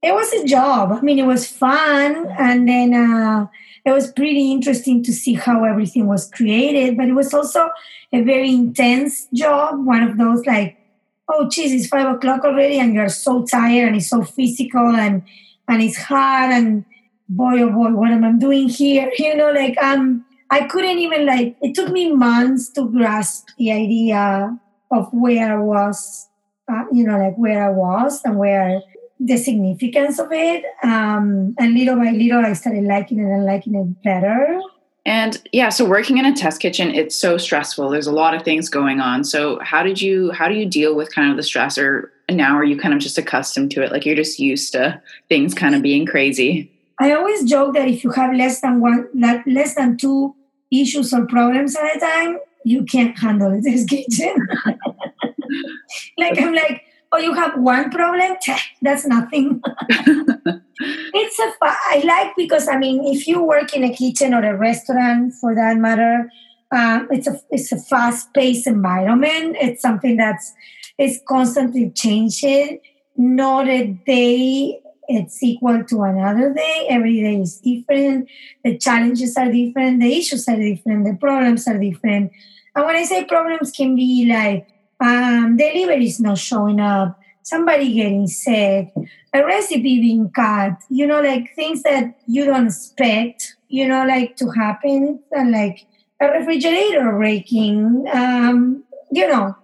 it 0.03 0.13
was 0.13 0.33
a 0.33 0.45
job. 0.45 0.93
I 0.93 1.01
mean, 1.01 1.19
it 1.19 1.27
was 1.27 1.49
fun, 1.49 2.27
and 2.39 2.69
then 2.69 2.95
uh, 2.95 3.47
it 3.85 3.93
was 3.93 4.13
pretty 4.13 4.53
interesting 4.53 5.03
to 5.05 5.13
see 5.13 5.35
how 5.35 5.65
everything 5.65 6.07
was 6.07 6.31
created. 6.31 6.97
But 6.97 7.09
it 7.09 7.15
was 7.15 7.33
also 7.35 7.71
a 8.13 8.23
very 8.23 8.51
intense 8.51 9.27
job. 9.35 9.85
One 9.85 10.03
of 10.03 10.19
those 10.19 10.47
like, 10.47 10.79
oh, 11.29 11.49
geez, 11.49 11.73
it's 11.73 11.89
five 11.89 12.15
o'clock 12.15 12.45
already, 12.45 12.79
and 12.79 12.95
you're 12.95 13.09
so 13.09 13.45
tired, 13.45 13.89
and 13.89 13.97
it's 13.97 14.09
so 14.09 14.23
physical, 14.23 14.95
and 14.95 15.23
and 15.69 15.83
it's 15.83 15.97
hard, 15.97 16.53
and 16.53 16.85
boy, 17.29 17.61
oh 17.63 17.71
boy, 17.71 17.91
what 17.93 18.11
am 18.11 18.25
I 18.25 18.33
doing 18.33 18.69
here? 18.69 19.11
You 19.19 19.37
know, 19.37 19.53
like 19.53 19.77
um, 19.79 20.25
I 20.51 20.67
couldn't 20.67 20.99
even 20.99 21.27
like. 21.27 21.57
It 21.61 21.75
took 21.75 21.91
me 21.91 22.13
months 22.13 22.71
to 22.71 22.89
grasp 22.89 23.49
the 23.59 23.73
idea 23.73 24.59
of 24.91 25.09
where 25.13 25.59
I 25.59 25.63
was. 25.63 26.29
Uh, 26.69 26.83
you 26.93 27.07
know, 27.07 27.17
like 27.17 27.37
where 27.37 27.65
I 27.65 27.71
was 27.71 28.21
and 28.25 28.39
where 28.39 28.83
the 29.21 29.37
significance 29.37 30.19
of 30.19 30.29
it. 30.33 30.65
Um, 30.83 31.55
and 31.59 31.75
little 31.75 31.97
by 31.97 32.11
little, 32.11 32.45
I 32.45 32.53
started 32.55 32.85
liking 32.85 33.19
it 33.19 33.23
and 33.23 33.45
liking 33.45 33.75
it 33.75 34.03
better. 34.03 34.61
And 35.07 35.41
yeah, 35.53 35.69
so 35.69 35.85
working 35.85 36.19
in 36.19 36.27
a 36.27 36.35
test 36.35 36.61
kitchen, 36.61 36.93
it's 36.93 37.15
so 37.15 37.39
stressful. 37.39 37.91
There's 37.91 38.09
a 38.09 38.13
lot 38.13 38.35
of 38.35 38.43
things 38.43 38.69
going 38.69 39.01
on. 39.01 39.23
So 39.23 39.61
how 39.63 39.85
did 39.85 40.03
you 40.03 40.33
how 40.33 40.49
do 40.49 40.55
you 40.55 40.67
deal 40.67 40.97
with 40.97 41.15
kind 41.15 41.31
of 41.31 41.37
the 41.37 41.45
stress, 41.45 41.79
or 41.79 42.13
now 42.29 42.57
are 42.57 42.65
you 42.65 42.77
kind 42.77 42.93
of 42.93 42.99
just 42.99 43.17
accustomed 43.17 43.71
to 43.71 43.83
it? 43.85 43.93
Like 43.93 44.05
you're 44.05 44.17
just 44.17 44.41
used 44.41 44.73
to 44.73 45.01
things 45.29 45.55
kind 45.55 45.77
of 45.77 45.83
being 45.83 46.07
crazy. 46.07 46.73
I 46.99 47.13
always 47.13 47.45
joke 47.45 47.75
that 47.75 47.87
if 47.87 48.03
you 48.03 48.11
have 48.11 48.35
less 48.35 48.61
than 48.61 48.81
one, 48.81 49.07
less 49.15 49.77
than 49.77 49.97
two 49.97 50.35
issues 50.73 51.13
or 51.15 51.25
problems 51.27 51.77
at 51.77 51.97
a 51.97 52.01
time, 52.01 52.39
you 52.65 52.83
can't 52.85 53.17
handle 53.17 53.63
test 53.63 53.89
kitchen. 53.89 54.35
like 56.19 56.37
I'm 56.37 56.53
like, 56.53 56.83
oh, 57.17 57.21
you 57.21 57.35
have 57.35 57.59
one 57.59 57.91
problem? 57.91 58.37
That's 58.83 59.07
nothing. 59.07 59.63
it's 59.89 61.39
a, 61.39 61.53
I 61.63 62.03
like 62.05 62.37
because, 62.37 62.69
I 62.69 62.79
mean, 62.79 63.05
if 63.05 63.27
you 63.27 63.43
work 63.43 63.75
in 63.75 63.85
a 63.85 63.95
kitchen 63.95 64.35
or 64.35 64.43
a 64.43 64.57
restaurant 64.57 65.35
for 65.41 65.55
that 65.55 65.77
matter, 65.77 66.31
um, 66.73 67.09
it's 67.11 67.29
a 67.29 67.41
it's 67.51 67.71
a 67.71 67.79
fast 67.79 68.35
paced 68.35 68.67
environment. 68.67 69.57
It's 69.61 69.81
something 69.81 70.17
that's 70.17 70.53
is 70.99 71.21
constantly 71.29 71.91
changing. 71.91 72.81
Not 73.17 73.69
a 73.69 73.87
day 73.87 74.81
it's 75.09 75.43
equal 75.43 75.85
to 75.85 76.03
another 76.03 76.53
day. 76.53 76.87
Every 76.89 77.21
day 77.21 77.41
is 77.41 77.61
different. 77.61 78.29
The 78.65 78.77
challenges 78.79 79.37
are 79.37 79.51
different. 79.51 80.01
The 80.01 80.17
issues 80.17 80.49
are 80.49 80.57
different. 80.57 81.05
The 81.05 81.17
problems 81.17 81.67
are 81.69 81.79
different. 81.79 82.33
And 82.75 82.85
when 82.85 82.97
I 82.97 83.05
say 83.05 83.25
problems, 83.25 83.71
can 83.71 83.95
be 83.95 84.27
like 84.29 84.69
um, 85.01 85.57
delivery 85.57 86.07
is 86.07 86.21
not 86.21 86.39
showing 86.39 86.81
up, 86.81 87.21
somebody 87.43 87.93
getting 87.93 88.27
sick, 88.27 88.93
a 89.33 89.45
recipe 89.45 90.01
being 90.01 90.31
cut, 90.31 90.73
you 90.89 91.07
know, 91.07 91.21
like 91.21 91.55
things 91.55 91.83
that 91.83 92.19
you 92.27 92.45
don't 92.45 92.67
expect, 92.67 93.57
you 93.69 93.87
know, 93.87 94.05
like 94.07 94.37
to 94.37 94.49
happen, 94.51 95.21
and 95.33 95.53
like 95.53 95.87
a 96.21 96.29
refrigerator 96.29 97.13
breaking, 97.13 98.07
um, 98.13 98.85
you 99.13 99.29
know, 99.29 99.55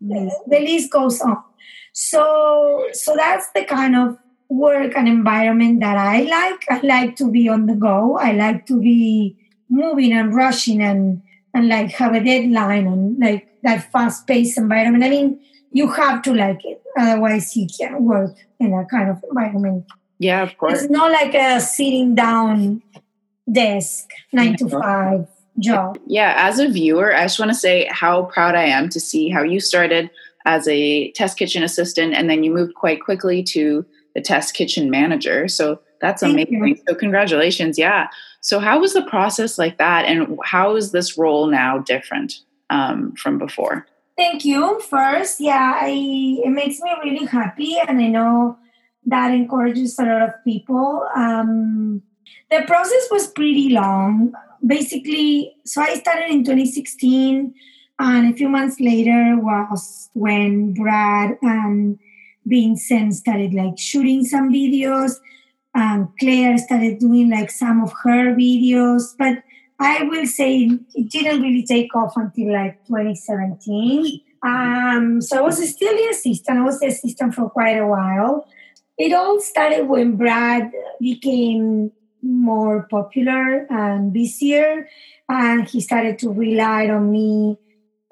the, 0.00 0.34
the 0.46 0.60
list 0.60 0.90
goes 0.90 1.20
on. 1.20 1.42
So, 1.92 2.88
so 2.92 3.14
that's 3.16 3.50
the 3.52 3.64
kind 3.64 3.96
of 3.96 4.18
work 4.48 4.92
and 4.96 5.08
environment 5.08 5.80
that 5.80 5.96
I 5.96 6.22
like. 6.22 6.64
I 6.68 6.80
like 6.86 7.16
to 7.16 7.30
be 7.30 7.48
on 7.48 7.66
the 7.66 7.76
go. 7.76 8.16
I 8.16 8.32
like 8.32 8.66
to 8.66 8.80
be 8.80 9.36
moving 9.68 10.12
and 10.12 10.34
rushing 10.34 10.82
and 10.82 11.22
and 11.54 11.68
like 11.68 11.90
have 11.92 12.14
a 12.14 12.22
deadline 12.22 12.86
and 12.86 13.18
like 13.18 13.48
that 13.62 13.90
fast 13.92 14.26
paced 14.26 14.58
environment. 14.58 15.04
I 15.04 15.10
mean, 15.10 15.40
you 15.72 15.90
have 15.92 16.22
to 16.22 16.34
like 16.34 16.64
it, 16.64 16.82
otherwise 16.98 17.56
you 17.56 17.66
can't 17.78 18.02
work 18.02 18.34
in 18.58 18.70
that 18.72 18.88
kind 18.90 19.10
of 19.10 19.22
environment. 19.28 19.84
Yeah, 20.18 20.42
of 20.42 20.56
course. 20.58 20.82
It's 20.82 20.90
not 20.90 21.10
like 21.12 21.34
a 21.34 21.60
sitting 21.60 22.14
down 22.14 22.82
desk, 23.50 24.08
nine 24.32 24.56
to 24.56 24.68
five 24.68 25.26
job. 25.58 25.98
Yeah, 26.06 26.34
as 26.36 26.58
a 26.58 26.68
viewer, 26.68 27.14
I 27.14 27.22
just 27.22 27.38
want 27.38 27.50
to 27.50 27.56
say 27.56 27.88
how 27.90 28.24
proud 28.24 28.54
I 28.54 28.64
am 28.64 28.88
to 28.90 29.00
see 29.00 29.28
how 29.28 29.42
you 29.42 29.60
started 29.60 30.10
as 30.44 30.66
a 30.68 31.10
test 31.12 31.38
kitchen 31.38 31.62
assistant 31.62 32.14
and 32.14 32.30
then 32.30 32.42
you 32.42 32.52
moved 32.52 32.74
quite 32.74 33.02
quickly 33.02 33.42
to 33.42 33.84
the 34.14 34.20
test 34.20 34.54
kitchen 34.54 34.90
manager. 34.90 35.48
So 35.48 35.80
that's 36.00 36.22
Thank 36.22 36.48
amazing. 36.48 36.66
You. 36.66 36.82
So 36.88 36.94
congratulations. 36.94 37.78
Yeah. 37.78 38.08
So 38.40 38.58
how 38.58 38.80
was 38.80 38.94
the 38.94 39.02
process 39.02 39.58
like 39.58 39.78
that 39.78 40.06
and 40.06 40.38
how 40.44 40.76
is 40.76 40.92
this 40.92 41.18
role 41.18 41.46
now 41.46 41.78
different? 41.78 42.40
um, 42.70 43.12
from 43.16 43.36
before. 43.36 43.86
Thank 44.16 44.44
you. 44.44 44.80
First, 44.80 45.40
yeah, 45.40 45.78
I, 45.80 45.90
it 46.44 46.50
makes 46.50 46.80
me 46.80 46.92
really 47.04 47.26
happy, 47.26 47.76
and 47.86 48.00
I 48.00 48.08
know 48.08 48.58
that 49.06 49.32
encourages 49.32 49.98
a 49.98 50.04
lot 50.04 50.22
of 50.22 50.44
people. 50.44 51.06
Um, 51.14 52.02
the 52.50 52.62
process 52.66 53.08
was 53.10 53.28
pretty 53.28 53.70
long. 53.70 54.32
Basically, 54.64 55.54
so 55.64 55.80
I 55.82 55.94
started 55.94 56.30
in 56.30 56.44
2016, 56.44 57.54
and 57.98 58.32
a 58.32 58.36
few 58.36 58.48
months 58.48 58.78
later 58.78 59.36
was 59.38 60.10
when 60.12 60.74
Brad 60.74 61.38
and 61.42 61.98
Vincent 62.44 63.14
started 63.14 63.54
like 63.54 63.78
shooting 63.78 64.24
some 64.24 64.52
videos, 64.52 65.14
and 65.74 66.08
Claire 66.18 66.58
started 66.58 66.98
doing 66.98 67.30
like 67.30 67.50
some 67.50 67.82
of 67.82 67.92
her 68.02 68.34
videos, 68.34 69.14
but 69.18 69.42
I 69.78 70.02
will 70.04 70.26
say 70.26 70.68
it 70.94 71.10
didn't 71.10 71.42
really 71.42 71.64
take 71.64 71.94
off 71.94 72.14
until 72.16 72.52
like 72.52 72.84
2017. 72.86 74.20
Um, 74.42 75.20
so 75.20 75.38
I 75.38 75.40
was 75.40 75.56
still 75.68 75.96
the 75.96 76.08
assistant. 76.10 76.58
I 76.58 76.62
was 76.62 76.80
the 76.80 76.86
assistant 76.86 77.34
for 77.34 77.48
quite 77.50 77.78
a 77.78 77.86
while. 77.86 78.46
It 78.98 79.12
all 79.12 79.40
started 79.40 79.88
when 79.88 80.16
Brad 80.16 80.70
became 81.00 81.92
more 82.22 82.86
popular 82.90 83.66
and 83.70 84.12
busier, 84.12 84.88
and 85.28 85.66
he 85.66 85.80
started 85.80 86.18
to 86.18 86.30
rely 86.30 86.88
on 86.88 87.10
me 87.10 87.56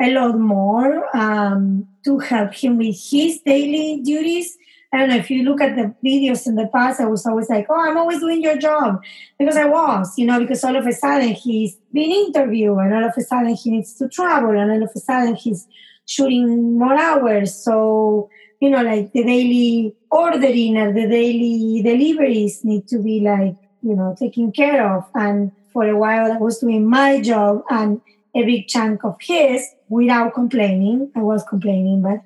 a 0.00 0.10
lot 0.10 0.38
more 0.38 1.14
um, 1.16 1.86
to 2.04 2.18
help 2.18 2.54
him 2.54 2.78
with 2.78 2.96
his 3.10 3.40
daily 3.40 4.00
duties. 4.02 4.56
I 4.92 4.98
don't 4.98 5.10
know 5.10 5.16
if 5.16 5.30
you 5.30 5.42
look 5.44 5.60
at 5.60 5.76
the 5.76 5.94
videos 6.02 6.46
in 6.46 6.54
the 6.54 6.66
past, 6.68 7.00
I 7.00 7.04
was 7.04 7.26
always 7.26 7.50
like, 7.50 7.66
oh, 7.68 7.78
I'm 7.78 7.98
always 7.98 8.20
doing 8.20 8.42
your 8.42 8.56
job 8.56 9.02
because 9.38 9.56
I 9.56 9.66
was, 9.66 10.14
you 10.16 10.24
know, 10.24 10.40
because 10.40 10.64
all 10.64 10.76
of 10.76 10.86
a 10.86 10.92
sudden 10.92 11.28
he's 11.30 11.76
being 11.92 12.10
interviewed 12.10 12.78
and 12.78 12.94
all 12.94 13.04
of 13.04 13.12
a 13.16 13.20
sudden 13.20 13.54
he 13.54 13.70
needs 13.70 13.94
to 13.94 14.08
travel 14.08 14.50
and 14.50 14.70
all 14.70 14.82
of 14.82 14.90
a 14.94 14.98
sudden 14.98 15.34
he's 15.34 15.66
shooting 16.06 16.78
more 16.78 16.98
hours. 16.98 17.54
So, 17.54 18.30
you 18.60 18.70
know, 18.70 18.82
like 18.82 19.12
the 19.12 19.24
daily 19.24 19.94
ordering 20.10 20.78
and 20.78 20.96
the 20.96 21.06
daily 21.06 21.82
deliveries 21.82 22.64
need 22.64 22.88
to 22.88 22.98
be 22.98 23.20
like, 23.20 23.56
you 23.82 23.94
know, 23.94 24.16
taken 24.18 24.52
care 24.52 24.90
of. 24.96 25.04
And 25.14 25.52
for 25.70 25.86
a 25.86 25.98
while 25.98 26.32
I 26.32 26.38
was 26.38 26.60
doing 26.60 26.88
my 26.88 27.20
job 27.20 27.62
and 27.68 28.00
a 28.34 28.44
big 28.44 28.68
chunk 28.68 29.04
of 29.04 29.16
his 29.20 29.66
without 29.88 30.34
complaining. 30.34 31.10
I 31.14 31.20
was 31.20 31.42
complaining, 31.44 32.02
but 32.02 32.22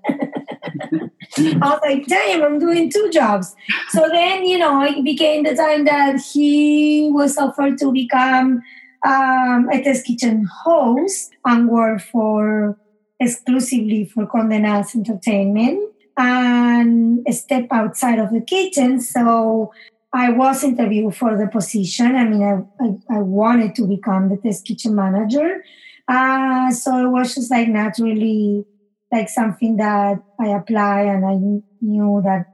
I 1.38 1.56
was 1.56 1.80
like, 1.82 2.06
damn, 2.06 2.42
I'm 2.42 2.58
doing 2.58 2.90
two 2.90 3.10
jobs. 3.10 3.54
So 3.90 4.08
then, 4.08 4.44
you 4.44 4.58
know, 4.58 4.82
it 4.82 5.02
became 5.04 5.44
the 5.44 5.54
time 5.54 5.84
that 5.84 6.20
he 6.20 7.10
was 7.10 7.38
offered 7.38 7.78
to 7.78 7.92
become 7.92 8.62
um, 9.04 9.68
a 9.70 9.82
test 9.82 10.06
kitchen 10.06 10.46
host 10.64 11.32
and 11.44 11.68
work 11.68 12.00
for 12.02 12.78
exclusively 13.18 14.04
for 14.04 14.26
Condé 14.26 14.60
Nast 14.60 14.94
Entertainment 14.94 15.92
and 16.16 17.24
step 17.30 17.66
outside 17.70 18.18
of 18.18 18.30
the 18.32 18.40
kitchen. 18.40 19.00
So 19.00 19.72
I 20.12 20.30
was 20.30 20.62
interviewed 20.62 21.14
for 21.16 21.36
the 21.36 21.46
position. 21.46 22.14
I 22.14 22.24
mean, 22.24 22.42
I, 22.42 22.84
I, 22.84 23.18
I 23.18 23.22
wanted 23.22 23.74
to 23.76 23.86
become 23.86 24.28
the 24.28 24.36
test 24.36 24.66
kitchen 24.66 24.94
manager. 24.94 25.64
Uh, 26.06 26.70
so 26.70 27.06
it 27.06 27.08
was 27.08 27.34
just 27.34 27.50
like 27.50 27.68
naturally 27.68 28.66
like 29.12 29.28
something 29.28 29.76
that 29.76 30.22
I 30.40 30.48
apply 30.48 31.02
and 31.02 31.24
I 31.24 31.34
knew 31.82 32.22
that, 32.24 32.46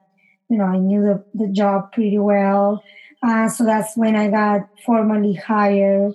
you 0.51 0.59
know, 0.59 0.65
I 0.65 0.79
knew 0.79 1.03
the, 1.03 1.25
the 1.47 1.53
job 1.53 1.93
pretty 1.93 2.19
well. 2.19 2.83
Uh, 3.23 3.49
so 3.49 3.65
that's 3.65 3.97
when 3.97 4.17
I 4.17 4.29
got 4.29 4.69
formally 4.85 5.35
hired 5.35 6.15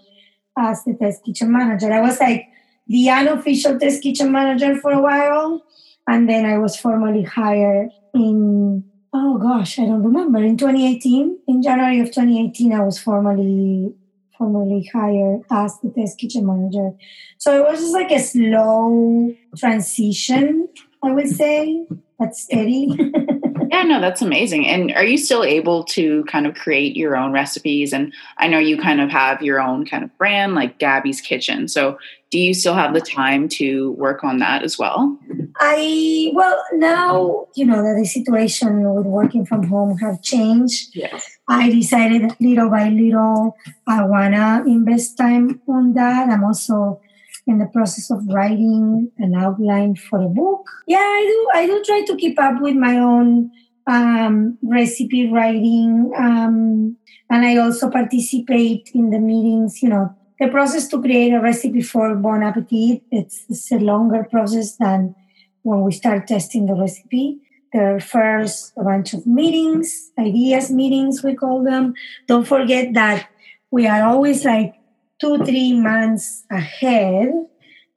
as 0.58 0.84
the 0.84 0.94
test 0.94 1.24
kitchen 1.24 1.52
manager. 1.52 1.92
I 1.92 2.02
was 2.02 2.20
like 2.20 2.48
the 2.88 3.10
unofficial 3.10 3.80
test 3.80 4.04
kitchen 4.04 4.32
manager 4.32 4.76
for 4.76 4.92
a 4.92 5.02
while. 5.02 5.64
And 6.08 6.30
then 6.30 6.46
I 6.46 6.58
was 6.58 6.76
formally 6.76 7.24
hired 7.24 7.90
in, 8.14 8.84
oh 9.14 9.38
gosh, 9.38 9.80
I 9.80 9.86
don't 9.86 10.04
remember, 10.04 10.40
in 10.40 10.58
2018. 10.58 11.40
In 11.48 11.64
January 11.64 12.02
of 12.02 12.08
2018, 12.08 12.74
I 12.74 12.84
was 12.84 13.00
formally 13.00 13.94
formally 14.38 14.90
hired 14.94 15.42
as 15.52 15.80
the 15.82 15.90
test 15.90 16.18
kitchen 16.18 16.46
manager. 16.46 16.92
So 17.38 17.58
it 17.58 17.70
was 17.70 17.80
just 17.80 17.94
like 17.94 18.12
a 18.12 18.20
slow 18.20 19.34
transition, 19.58 20.68
I 21.04 21.12
would 21.12 21.30
say, 21.30 21.86
but 22.18 22.36
steady. 22.36 22.88
yeah, 23.70 23.84
no, 23.84 24.00
that's 24.00 24.22
amazing. 24.22 24.68
And 24.68 24.92
are 24.94 25.04
you 25.04 25.18
still 25.18 25.44
able 25.44 25.84
to 25.86 26.24
kind 26.26 26.46
of 26.46 26.56
create 26.56 26.96
your 26.96 27.16
own 27.16 27.32
recipes? 27.32 27.94
And 27.94 28.14
I 28.38 28.48
know 28.48 28.60
you 28.60 28.78
kind 28.78 29.02
of 29.02 29.10
have 29.10 29.42
your 29.42 29.62
own 29.62 29.86
kind 29.86 30.04
of 30.04 30.16
brand, 30.18 30.56
like 30.56 30.80
Gabby's 30.80 31.22
Kitchen. 31.22 31.68
So 31.68 31.98
do 32.30 32.40
you 32.40 32.54
still 32.54 32.74
have 32.74 32.94
the 32.94 33.02
time 33.02 33.48
to 33.50 33.92
work 33.92 34.24
on 34.24 34.40
that 34.40 34.64
as 34.64 34.78
well? 34.80 35.20
I 35.60 36.32
well 36.34 36.64
now 36.74 37.48
you 37.56 37.64
know 37.64 37.84
that 37.84 37.96
the 37.96 38.06
situation 38.06 38.92
with 38.94 39.06
working 39.06 39.46
from 39.46 39.68
home 39.68 39.98
have 40.00 40.22
changed. 40.24 40.96
Yes. 40.96 41.33
I 41.48 41.70
decided 41.70 42.32
little 42.40 42.70
by 42.70 42.90
little 42.90 43.58
I 43.88 44.06
wanna 44.06 44.64
invest 44.66 45.18
time 45.18 45.62
on 45.68 45.94
that. 45.94 46.30
I'm 46.30 46.44
also 46.44 47.02
in 47.46 47.58
the 47.58 47.66
process 47.68 48.10
of 48.10 48.26
writing 48.28 49.12
an 49.18 49.36
outline 49.36 49.96
for 49.96 50.22
a 50.22 50.30
book. 50.30 50.70
Yeah, 50.88 50.98
I 50.98 51.26
do. 51.28 51.60
I 51.60 51.66
do 51.68 51.84
try 51.84 52.04
to 52.06 52.16
keep 52.16 52.40
up 52.40 52.62
with 52.62 52.76
my 52.76 52.98
own 52.98 53.52
um, 53.88 54.58
recipe 54.64 55.30
writing, 55.30 56.14
um, 56.18 56.96
and 57.30 57.46
I 57.46 57.58
also 57.58 57.90
participate 57.90 58.92
in 58.94 59.10
the 59.10 59.20
meetings. 59.20 59.84
You 59.84 59.90
know, 59.90 60.16
the 60.40 60.48
process 60.48 60.88
to 60.90 61.02
create 61.02 61.34
a 61.34 61.42
recipe 61.42 61.82
for 61.82 62.16
Bon 62.16 62.44
Appetit. 62.44 63.04
It's, 63.12 63.46
it's 63.50 63.72
a 63.72 63.78
longer 63.78 64.26
process 64.30 64.78
than 64.78 65.16
when 65.64 65.82
we 65.82 65.92
start 65.92 66.28
testing 66.28 66.66
the 66.66 66.76
recipe. 66.76 67.40
There 67.74 67.96
are 67.96 68.00
first 68.00 68.74
a 68.78 68.84
bunch 68.84 69.14
of 69.14 69.26
meetings, 69.26 70.12
ideas 70.20 70.70
meetings, 70.70 71.24
we 71.24 71.34
call 71.34 71.64
them. 71.64 71.96
Don't 72.28 72.48
forget 72.48 72.94
that 72.94 73.28
we 73.72 73.88
are 73.88 74.04
always 74.04 74.46
like 74.46 74.76
two, 75.20 75.44
three 75.44 75.74
months 75.74 76.46
ahead 76.52 77.32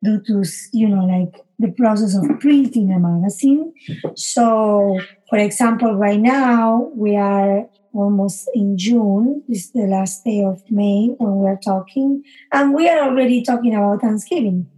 due 0.03 0.23
to, 0.27 0.45
you 0.73 0.89
know, 0.89 1.05
like 1.05 1.45
the 1.59 1.73
process 1.73 2.17
of 2.17 2.41
printing 2.41 2.93
a 2.93 2.99
magazine. 2.99 3.75
So, 4.15 4.99
for 5.29 5.39
example, 5.39 5.95
right 5.95 6.21
now 6.21 6.91
we 6.95 7.17
are 7.17 7.69
almost 7.93 8.49
in 8.55 8.79
June. 8.79 9.43
This 9.49 9.67
is 9.67 9.73
the 9.73 9.87
last 9.87 10.25
day 10.25 10.43
of 10.43 10.63
May 10.71 11.09
when 11.19 11.37
we're 11.37 11.57
talking. 11.59 12.23
And 12.53 12.75
we 12.75 12.89
are 12.89 13.09
already 13.09 13.43
talking 13.43 13.75
about 13.75 14.01
Thanksgiving, 14.01 14.69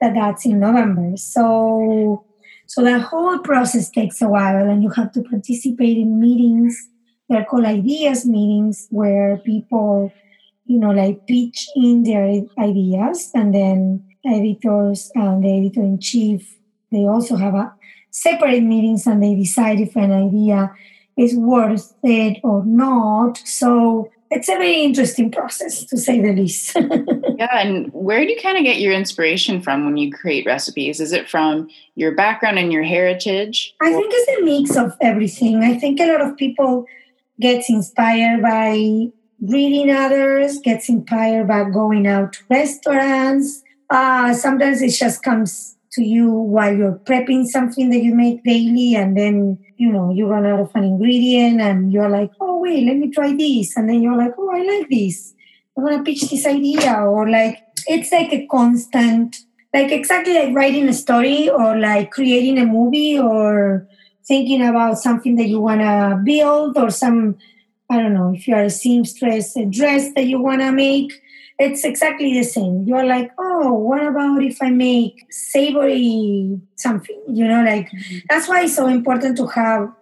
that 0.00 0.14
that's 0.14 0.46
in 0.46 0.60
November. 0.60 1.16
So, 1.16 2.24
so 2.70 2.84
the 2.84 3.00
whole 3.00 3.40
process 3.40 3.90
takes 3.90 4.22
a 4.22 4.28
while 4.28 4.70
and 4.70 4.80
you 4.84 4.90
have 4.90 5.10
to 5.14 5.22
participate 5.22 5.98
in 5.98 6.20
meetings. 6.20 6.78
They're 7.28 7.44
called 7.44 7.64
ideas 7.64 8.24
meetings 8.24 8.86
where 8.90 9.38
people, 9.38 10.12
you 10.66 10.78
know, 10.78 10.92
like 10.92 11.26
pitch 11.26 11.68
in 11.74 12.04
their 12.04 12.42
ideas 12.60 13.32
and 13.34 13.52
then 13.52 14.04
editors 14.24 15.10
and 15.16 15.42
the 15.42 15.58
editor 15.58 15.82
in 15.82 15.98
chief, 15.98 16.58
they 16.92 17.06
also 17.06 17.34
have 17.34 17.56
a 17.56 17.74
separate 18.12 18.62
meetings 18.62 19.04
and 19.04 19.20
they 19.20 19.34
decide 19.34 19.80
if 19.80 19.96
an 19.96 20.12
idea 20.12 20.72
is 21.16 21.34
worth 21.34 21.92
it 22.04 22.38
or 22.44 22.64
not. 22.64 23.36
So 23.38 24.12
it's 24.30 24.48
a 24.48 24.52
very 24.52 24.82
interesting 24.82 25.30
process 25.30 25.84
to 25.84 25.96
say 25.96 26.20
the 26.20 26.32
least. 26.32 26.76
yeah, 27.38 27.58
and 27.58 27.92
where 27.92 28.24
do 28.24 28.30
you 28.30 28.40
kind 28.40 28.56
of 28.56 28.64
get 28.64 28.80
your 28.80 28.92
inspiration 28.92 29.60
from 29.60 29.84
when 29.84 29.96
you 29.96 30.12
create 30.12 30.46
recipes? 30.46 31.00
Is 31.00 31.12
it 31.12 31.28
from 31.28 31.68
your 31.96 32.14
background 32.14 32.58
and 32.58 32.72
your 32.72 32.84
heritage? 32.84 33.74
I 33.80 33.92
think 33.92 34.12
it's 34.14 34.40
a 34.40 34.44
mix 34.44 34.76
of 34.76 34.96
everything. 35.00 35.64
I 35.64 35.76
think 35.76 35.98
a 36.00 36.06
lot 36.06 36.20
of 36.20 36.36
people 36.36 36.86
gets 37.40 37.68
inspired 37.68 38.42
by 38.42 39.08
reading 39.40 39.90
others, 39.90 40.58
gets 40.58 40.88
inspired 40.88 41.48
by 41.48 41.64
going 41.64 42.06
out 42.06 42.34
to 42.34 42.40
restaurants. 42.50 43.62
Uh, 43.88 44.32
sometimes 44.34 44.80
it 44.80 44.90
just 44.90 45.22
comes 45.22 45.76
to 45.92 46.04
you 46.04 46.30
while 46.30 46.74
you're 46.74 47.00
prepping 47.04 47.46
something 47.46 47.90
that 47.90 48.02
you 48.02 48.14
make 48.14 48.44
daily 48.44 48.94
and 48.94 49.16
then 49.16 49.58
you 49.80 49.90
know 49.90 50.12
you 50.12 50.26
run 50.26 50.44
out 50.44 50.60
of 50.60 50.70
an 50.74 50.84
ingredient 50.84 51.58
and 51.58 51.90
you're 51.90 52.10
like 52.10 52.30
oh 52.38 52.58
wait 52.58 52.86
let 52.86 52.96
me 52.98 53.10
try 53.10 53.32
this. 53.34 53.76
And 53.76 53.88
then 53.88 54.02
you're 54.02 54.16
like 54.16 54.34
oh 54.38 54.50
i 54.52 54.62
like 54.62 54.88
this. 54.90 55.34
I'm 55.76 55.84
gonna 55.84 56.04
pitch 56.04 56.28
this 56.28 56.46
idea 56.46 56.94
or 57.00 57.30
like 57.30 57.58
it's 57.86 58.12
like 58.12 58.30
a 58.32 58.46
constant 58.46 59.36
like 59.72 59.90
exactly 59.90 60.34
like 60.34 60.54
writing 60.54 60.86
a 60.88 60.92
story 60.92 61.48
or 61.48 61.78
like 61.78 62.10
creating 62.10 62.58
a 62.58 62.66
movie 62.66 63.18
or 63.18 63.88
thinking 64.26 64.66
about 64.66 64.98
something 64.98 65.36
that 65.36 65.48
you 65.48 65.60
want 65.60 65.80
to 65.80 66.20
build 66.24 66.76
or 66.76 66.90
some 66.90 67.38
i 67.90 67.96
don't 67.96 68.12
know 68.12 68.34
if 68.34 68.46
you're 68.46 68.64
a 68.64 68.70
seamstress 68.70 69.56
a 69.56 69.64
dress 69.64 70.12
that 70.14 70.26
you 70.26 70.40
want 70.40 70.60
to 70.60 70.72
make 70.72 71.12
it's 71.60 71.84
exactly 71.84 72.32
the 72.32 72.42
same. 72.42 72.84
You're 72.86 73.04
like, 73.04 73.30
oh, 73.38 73.74
what 73.74 74.02
about 74.02 74.42
if 74.42 74.62
I 74.62 74.70
make 74.70 75.26
savory 75.30 76.58
something? 76.76 77.22
You 77.28 77.46
know, 77.46 77.62
like 77.62 77.90
mm-hmm. 77.90 78.18
that's 78.30 78.48
why 78.48 78.62
it's 78.62 78.76
so 78.76 78.86
important 78.86 79.36
to 79.36 79.46
have 79.46 79.92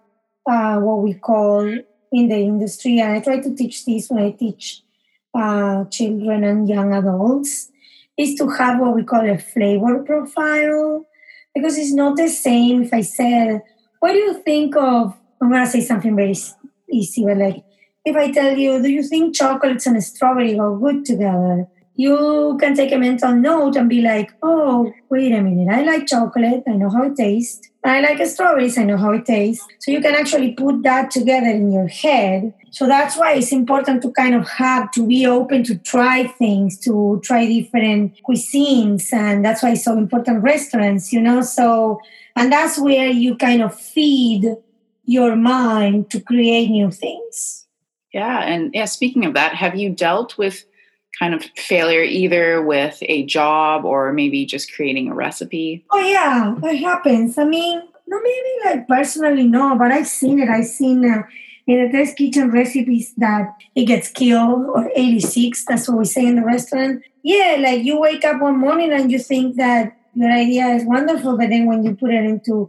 uh, 0.49 0.79
what 0.79 1.03
we 1.03 1.15
call 1.15 1.67
in 1.67 2.29
the 2.29 2.37
industry. 2.37 3.01
And 3.01 3.13
I 3.13 3.21
try 3.21 3.41
to 3.41 3.55
teach 3.57 3.85
this 3.85 4.09
when 4.09 4.23
I 4.23 4.31
teach 4.31 4.83
uh, 5.35 5.85
children 5.87 6.45
and 6.45 6.69
young 6.69 6.95
adults 6.95 7.73
is 8.17 8.37
to 8.37 8.49
have 8.51 8.79
what 8.79 8.95
we 8.95 9.03
call 9.03 9.29
a 9.29 9.37
flavor 9.37 10.05
profile 10.05 11.05
because 11.55 11.77
it's 11.77 11.93
not 11.93 12.17
the 12.17 12.29
same 12.29 12.85
if 12.85 12.95
I 12.95 13.01
said, 13.01 13.63
what 13.99 14.13
do 14.13 14.19
you 14.19 14.43
think 14.43 14.77
of? 14.77 15.17
I'm 15.43 15.51
gonna 15.51 15.67
say 15.67 15.81
something 15.81 16.15
very 16.15 16.37
easy, 16.91 17.25
but 17.25 17.37
like 17.37 17.65
if 18.09 18.17
I 18.17 18.31
tell 18.31 18.57
you, 18.57 18.83
do 18.83 18.91
you 18.91 19.03
think 19.03 19.35
chocolates 19.35 19.87
and 19.87 20.03
strawberry 20.03 20.57
go 20.57 20.77
good 20.77 21.05
together? 21.05 21.67
You 21.95 22.57
can 22.61 22.77
take 22.77 22.93
a 22.93 22.97
mental 22.97 23.35
note 23.35 23.75
and 23.77 23.89
be 23.89 24.01
like, 24.01 24.33
oh, 24.43 24.93
wait 25.11 25.33
a 25.33 25.43
minute, 25.43 25.69
I 25.69 25.83
like 25.83 26.07
chocolate, 26.07 26.63
I 26.67 26.73
know 26.73 26.91
how 26.91 27.05
it 27.05 27.17
tastes. 27.17 27.69
I 27.85 28.01
like 28.01 28.25
strawberries, 28.27 28.79
I 28.79 28.85
know 28.85 28.97
how 28.97 29.13
it 29.13 29.25
tastes. 29.25 29.67
So 29.81 29.91
you 29.91 30.01
can 30.01 30.15
actually 30.15 30.53
put 30.53 30.83
that 30.85 31.11
together 31.11 31.49
in 31.49 31.73
your 31.73 31.89
head. 31.89 32.55
So 32.71 32.87
that's 32.87 33.17
why 33.17 33.35
it's 33.35 33.53
important 33.53 34.03
to 34.03 34.13
kind 34.13 34.35
of 34.35 34.49
have 34.49 34.91
to 34.93 35.07
be 35.07 35.27
open 35.27 35.65
to 35.65 35.77
try 35.79 36.27
things, 36.27 36.79
to 36.81 37.21
try 37.25 37.47
different 37.47 38.19
cuisines. 38.29 39.13
And 39.13 39.45
that's 39.45 39.63
why 39.63 39.73
it's 39.73 39.85
so 39.85 39.97
important 39.99 40.43
restaurants, 40.43 41.13
you 41.13 41.21
know? 41.21 41.43
So, 41.43 42.01
and 42.37 42.53
that's 42.53 42.79
where 42.79 43.09
you 43.09 43.37
kind 43.37 43.63
of 43.63 43.75
feed 43.75 44.55
your 45.05 45.35
mind 45.35 46.11
to 46.11 46.21
create 46.21 46.71
new 46.71 46.91
things. 46.91 47.68
Yeah. 48.19 48.41
And 48.41 48.75
yeah, 48.75 48.87
speaking 48.87 49.25
of 49.25 49.35
that, 49.35 49.55
have 49.55 49.77
you 49.77 49.91
dealt 49.91 50.37
with 50.37 50.65
kind 51.21 51.35
of 51.35 51.45
failure 51.57 52.03
either 52.03 52.61
with 52.61 52.99
a 53.03 53.25
job 53.27 53.85
or 53.85 54.13
maybe 54.13 54.45
just 54.45 54.73
creating 54.75 55.09
a 55.09 55.15
recipe? 55.15 55.85
Oh, 55.93 56.01
yeah, 56.01 56.57
it 56.65 56.79
happens. 56.79 57.39
I 57.39 57.45
mean, 57.45 57.81
no, 58.09 58.21
maybe 58.21 58.53
like 58.65 58.89
personally, 58.89 59.45
no, 59.45 59.79
but 59.79 59.93
I've 59.93 60.09
seen 60.09 60.41
it. 60.41 60.49
I've 60.49 60.67
seen 60.67 61.09
uh, 61.09 61.23
in 61.69 61.85
the 61.85 61.93
test 61.97 62.17
kitchen 62.17 62.51
recipes 62.51 63.15
that 63.19 63.55
it 63.77 63.85
gets 63.85 64.11
killed 64.11 64.67
or 64.67 64.91
86. 64.97 65.65
That's 65.67 65.89
what 65.89 65.99
we 65.99 66.05
say 66.05 66.27
in 66.27 66.35
the 66.35 66.45
restaurant. 66.45 67.03
Yeah, 67.23 67.57
like 67.61 67.85
you 67.85 68.01
wake 68.01 68.25
up 68.25 68.41
one 68.43 68.59
morning 68.59 68.93
and 68.93 69.13
you 69.13 69.21
think 69.21 69.55
that 69.59 69.97
your 70.15 70.33
idea 70.33 70.67
is 70.71 70.85
wonderful, 70.85 71.37
but 71.37 71.51
then 71.51 71.67
when 71.67 71.85
you 71.85 71.95
put 71.95 72.11
it 72.11 72.25
into 72.25 72.69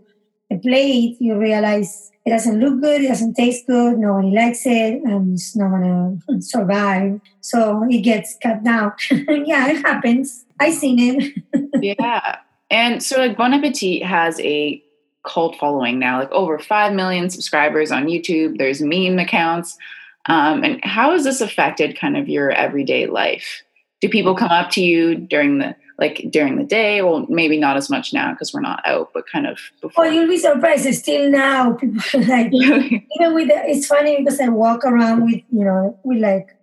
a 0.52 0.58
plate, 0.58 1.18
you 1.20 1.38
realize 1.38 2.12
it 2.26 2.32
doesn't 2.32 2.60
look 2.60 2.82
good, 2.82 3.02
it 3.02 3.08
doesn't 3.08 3.36
taste 3.36 3.68
good, 3.68 3.98
nobody 3.98 4.32
likes 4.36 4.66
it, 4.66 5.02
and 5.04 5.34
it's 5.34 5.56
not 5.56 5.72
gonna 5.72 6.18
survive. 6.40 7.20
So 7.42 7.86
it 7.90 8.02
gets 8.02 8.38
cut 8.42 8.64
down. 8.64 8.94
yeah, 9.10 9.70
it 9.70 9.86
happens. 9.86 10.46
I've 10.60 10.74
seen 10.74 11.00
it. 11.00 11.44
yeah. 12.00 12.38
And 12.70 13.02
so 13.02 13.18
like 13.18 13.38
Bon 13.38 13.54
Appetit 13.54 14.04
has 14.04 14.40
a 14.42 14.84
cult 15.26 15.56
following 15.58 16.00
now, 16.00 16.20
like 16.20 16.32
over 16.32 16.60
5 16.60 16.94
million 16.94 17.30
subscribers 17.30 17.92
on 17.92 18.08
YouTube. 18.08 18.58
There's 18.58 18.82
meme 18.82 19.20
accounts. 19.20 19.78
Um, 20.26 20.64
and 20.64 20.84
how 20.84 21.12
has 21.12 21.24
this 21.24 21.42
affected 21.42 21.98
kind 21.98 22.18
of 22.18 22.28
your 22.28 22.52
everyday 22.52 23.08
life? 23.08 23.64
Do 24.02 24.10
people 24.10 24.36
come 24.36 24.52
up 24.52 24.70
to 24.72 24.82
you 24.82 25.16
during 25.16 25.58
the 25.58 25.76
like 26.00 26.26
during 26.30 26.58
the 26.58 26.64
day. 26.64 27.02
Well, 27.02 27.26
maybe 27.30 27.58
not 27.58 27.78
as 27.78 27.90
much 27.90 28.14
now 28.14 28.32
because 28.32 28.54
we're 28.54 28.62
not 28.62 28.82
out, 28.86 29.12
but 29.14 29.28
kind 29.28 29.46
of 29.46 29.60
before. 29.82 30.06
Oh, 30.06 30.10
you'll 30.10 30.28
be 30.28 30.38
surprised. 30.38 30.92
Still 30.96 31.30
now, 31.30 31.74
people 31.74 32.02
like 32.28 32.50
even 32.54 33.34
with 33.34 33.50
the, 33.50 33.62
it's 33.66 33.88
funny 33.88 34.18
because 34.18 34.40
I 34.40 34.50
walk 34.50 34.86
around 34.86 35.26
with 35.26 35.42
you 35.52 35.66
know 35.66 36.00
with 36.04 36.20
like 36.20 36.56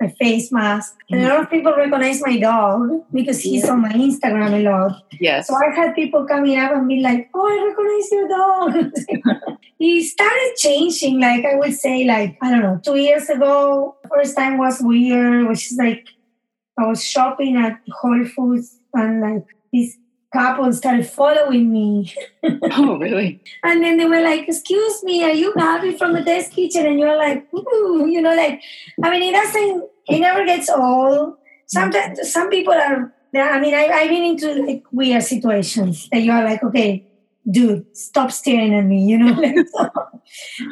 my 0.00 0.08
face 0.08 0.50
mask. 0.50 0.96
And 1.10 1.22
a 1.22 1.28
lot 1.28 1.40
of 1.40 1.50
people 1.50 1.72
recognize 1.72 2.20
my 2.20 2.38
dog 2.38 3.04
because 3.12 3.40
he's 3.40 3.68
on 3.68 3.82
my 3.82 3.92
Instagram 3.92 4.52
a 4.52 4.62
lot. 4.68 5.02
Yes. 5.20 5.46
So 5.46 5.54
I 5.54 5.74
had 5.74 5.94
people 5.94 6.26
coming 6.26 6.58
up 6.58 6.72
and 6.72 6.88
be 6.88 7.00
like, 7.00 7.30
"Oh, 7.34 7.46
I 7.46 7.56
recognize 7.68 8.10
your 8.10 8.28
dog." 8.28 9.58
he 9.78 10.02
started 10.02 10.54
changing. 10.56 11.20
Like 11.20 11.44
I 11.44 11.54
would 11.54 11.74
say, 11.74 12.04
like 12.04 12.36
I 12.42 12.50
don't 12.50 12.62
know, 12.62 12.80
two 12.84 12.96
years 12.96 13.28
ago. 13.30 13.96
First 14.10 14.36
time 14.36 14.58
was 14.58 14.80
weird, 14.80 15.46
which 15.48 15.70
is 15.70 15.78
like 15.78 16.08
I 16.82 16.86
was 16.88 17.04
shopping 17.04 17.56
at 17.56 17.80
Whole 17.90 18.24
Foods 18.24 18.78
and 18.94 19.20
like 19.20 19.46
this 19.72 19.96
couple 20.32 20.72
started 20.72 21.06
following 21.06 21.70
me. 21.72 22.12
oh, 22.72 22.98
really? 22.98 23.40
And 23.62 23.82
then 23.82 23.98
they 23.98 24.06
were 24.06 24.22
like, 24.22 24.48
"Excuse 24.48 25.02
me, 25.04 25.22
are 25.22 25.30
you 25.30 25.52
Gabby 25.54 25.96
from 25.96 26.14
the 26.14 26.24
test 26.24 26.52
kitchen?" 26.52 26.86
And 26.86 26.98
you're 26.98 27.16
like, 27.16 27.46
Ooh, 27.54 28.06
you 28.08 28.20
know, 28.20 28.34
like 28.34 28.62
I 29.02 29.10
mean, 29.10 29.22
it 29.22 29.32
doesn't. 29.32 29.84
It 30.08 30.18
never 30.18 30.44
gets 30.44 30.68
old. 30.70 31.36
Sometimes 31.66 32.32
some 32.32 32.50
people 32.50 32.74
are. 32.74 33.12
I 33.34 33.60
mean, 33.60 33.74
I, 33.74 33.86
I've 33.86 34.10
been 34.10 34.24
into 34.24 34.54
like 34.66 34.82
weird 34.92 35.22
situations 35.22 36.08
that 36.12 36.20
you 36.20 36.32
are 36.32 36.44
like, 36.44 36.62
okay, 36.62 37.06
dude, 37.50 37.96
stop 37.96 38.30
staring 38.30 38.74
at 38.74 38.84
me, 38.84 39.04
you 39.04 39.18
know. 39.18 39.64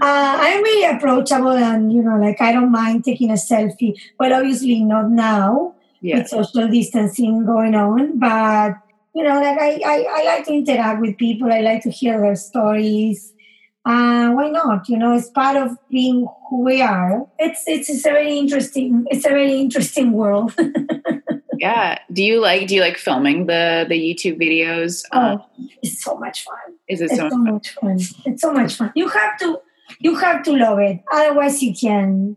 Uh, 0.01 0.39
I'm 0.41 0.63
really 0.63 0.97
approachable, 0.97 1.51
and 1.51 1.93
you 1.93 2.03
know, 2.03 2.17
like 2.17 2.41
I 2.41 2.53
don't 2.53 2.73
mind 2.73 3.05
taking 3.05 3.31
a 3.31 3.35
selfie. 3.35 3.95
but 4.17 4.33
obviously 4.33 4.81
not 4.81 5.11
now 5.11 5.75
Yeah. 6.03 6.19
with 6.19 6.29
social 6.29 6.69
distancing 6.69 7.45
going 7.45 7.75
on, 7.75 8.19
but 8.19 8.75
you 9.15 9.25
know, 9.25 9.41
like 9.41 9.59
I, 9.59 9.81
I, 9.85 10.07
I 10.09 10.25
like 10.25 10.47
to 10.47 10.53
interact 10.53 11.01
with 11.01 11.19
people. 11.19 11.53
I 11.53 11.61
like 11.61 11.83
to 11.83 11.91
hear 11.91 12.21
their 12.21 12.37
stories. 12.37 13.35
Uh, 13.85 14.31
why 14.31 14.51
not? 14.51 14.89
You 14.89 14.99
know, 14.99 15.15
it's 15.15 15.29
part 15.31 15.57
of 15.57 15.77
being 15.91 16.27
who 16.49 16.65
we 16.65 16.81
are. 16.83 17.27
It's 17.39 17.65
it's, 17.67 17.91
it's 17.91 18.07
a 18.07 18.11
very 18.11 18.39
interesting. 18.39 19.05
It's 19.11 19.27
a 19.27 19.31
very 19.31 19.61
interesting 19.61 20.13
world. 20.13 20.55
Yeah. 21.61 21.99
Do 22.11 22.25
you 22.25 22.41
like 22.41 22.69
do 22.69 22.75
you 22.75 22.81
like 22.81 22.97
filming 22.97 23.45
the 23.47 23.85
the 23.87 23.95
YouTube 23.95 24.41
videos? 24.41 25.05
Um, 25.13 25.43
oh, 25.43 25.67
it's 25.83 26.03
so 26.03 26.17
much 26.17 26.45
fun. 26.45 26.57
is 26.89 27.03
it 27.03 27.11
It's 27.11 27.17
so 27.21 27.29
so 27.29 27.37
much 27.37 27.69
fun. 27.69 27.99
It's 28.25 28.43
so 28.43 28.53
much 28.53 28.75
fun. 28.77 28.93
You 28.97 29.09
have 29.09 29.39
to 29.41 29.61
you 30.01 30.15
have 30.17 30.43
to 30.45 30.53
love 30.57 30.79
it. 30.79 31.01
Otherwise 31.13 31.63
you 31.63 31.75
can 31.75 32.37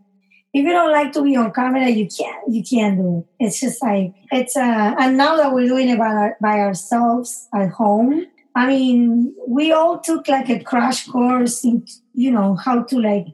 if 0.54 0.64
you 0.64 0.70
don't 0.70 0.92
like 0.92 1.12
to 1.12 1.22
be 1.22 1.34
on 1.34 1.52
camera, 1.52 1.88
you 1.88 2.06
can't 2.06 2.42
you 2.48 2.62
can't 2.62 2.96
do 2.96 3.26
it. 3.38 3.44
It's 3.44 3.60
just 3.60 3.82
like 3.82 4.14
it's 4.30 4.56
uh 4.56 4.94
and 4.98 5.16
now 5.16 5.36
that 5.36 5.52
we're 5.52 5.66
doing 5.66 5.88
it 5.88 5.98
by, 5.98 6.06
our, 6.06 6.36
by 6.40 6.60
ourselves 6.60 7.48
at 7.52 7.70
home, 7.70 8.26
I 8.54 8.68
mean, 8.68 9.34
we 9.48 9.72
all 9.72 9.98
took 9.98 10.28
like 10.28 10.48
a 10.48 10.62
crash 10.62 11.08
course 11.08 11.64
in 11.64 11.84
you 12.14 12.30
know 12.30 12.54
how 12.54 12.84
to 12.84 13.00
like 13.00 13.26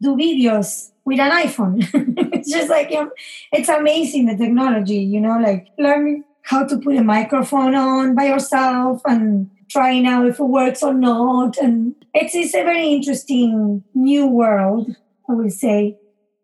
do 0.00 0.16
videos 0.16 0.92
with 1.04 1.20
an 1.20 1.30
iPhone. 1.30 1.86
it's 2.32 2.50
just 2.50 2.70
like 2.70 2.90
know, 2.90 3.10
it's 3.52 3.68
amazing 3.68 4.26
the 4.26 4.36
technology, 4.36 4.96
you 4.96 5.20
know, 5.20 5.38
like 5.38 5.68
learning 5.78 6.24
how 6.40 6.66
to 6.66 6.78
put 6.78 6.96
a 6.96 7.04
microphone 7.04 7.74
on 7.74 8.14
by 8.14 8.24
yourself 8.24 9.02
and 9.04 9.50
trying 9.68 10.06
out 10.06 10.26
if 10.26 10.40
it 10.40 10.44
works 10.44 10.82
or 10.82 10.94
not. 10.94 11.58
And 11.58 11.94
it's 12.14 12.34
it's 12.34 12.54
a 12.54 12.64
very 12.64 12.88
interesting 12.88 13.84
new 13.92 14.26
world, 14.26 14.96
I 15.28 15.34
would 15.34 15.52
say. 15.52 15.98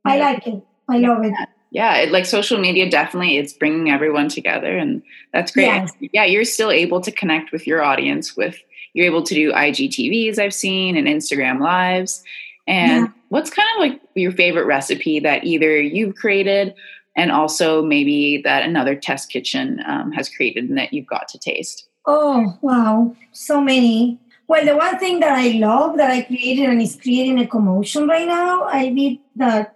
I 0.05 0.19
like 0.19 0.47
it. 0.47 0.63
I 0.89 0.99
love 0.99 1.25
it. 1.25 1.35
yeah 1.71 1.97
it, 1.99 2.11
like 2.13 2.25
social 2.25 2.59
media 2.59 2.89
definitely 2.91 3.37
it's 3.37 3.53
bringing 3.53 3.91
everyone 3.91 4.29
together 4.29 4.77
and 4.79 5.03
that's 5.35 5.53
great 5.53 5.67
Yes. 5.67 5.93
yeah 6.01 6.25
you're 6.25 6.45
still 6.47 6.71
able 6.71 7.01
to 7.03 7.13
connect 7.13 7.53
with 7.53 7.67
your 7.67 7.83
audience 7.83 8.35
with 8.37 8.57
you're 8.95 9.05
able 9.05 9.23
to 9.23 9.35
do 9.35 9.53
igtvs 9.53 10.39
i've 10.39 10.55
seen 10.55 10.97
and 10.97 11.07
instagram 11.07 11.61
lives 11.61 12.23
and 12.67 13.05
Yeah. 13.07 13.13
what's 13.29 13.51
kind 13.51 13.69
of 13.77 13.81
like 13.81 14.01
your 14.15 14.33
favorite 14.33 14.65
recipe 14.65 15.21
that 15.21 15.45
either 15.45 15.79
you've 15.79 16.15
created 16.15 16.75
and 17.17 17.31
also 17.31 17.83
maybe 17.83 18.41
that 18.45 18.63
another 18.63 18.95
test 18.95 19.29
kitchen 19.31 19.83
um, 19.87 20.13
has 20.13 20.29
created 20.31 20.69
and 20.71 20.79
that 20.79 20.95
you've 20.95 21.07
got 21.07 21.29
to 21.29 21.39
taste 21.39 21.85
Oh, 22.11 22.57
wow. 22.63 23.15
So 23.33 23.61
many. 23.61 24.19
Well, 24.47 24.65
the 24.65 24.75
one 24.75 24.99
thing 24.99 25.21
that 25.21 25.33
I 25.33 25.49
love 25.59 25.99
that 25.99 26.11
I 26.11 26.23
created 26.23 26.65
and 26.71 26.81
is 26.81 26.97
creating 26.97 27.39
a 27.39 27.47
commotion 27.47 28.09
right 28.09 28.27
now, 28.27 28.63
I 28.65 28.89
did 28.89 29.19
the 29.37 29.69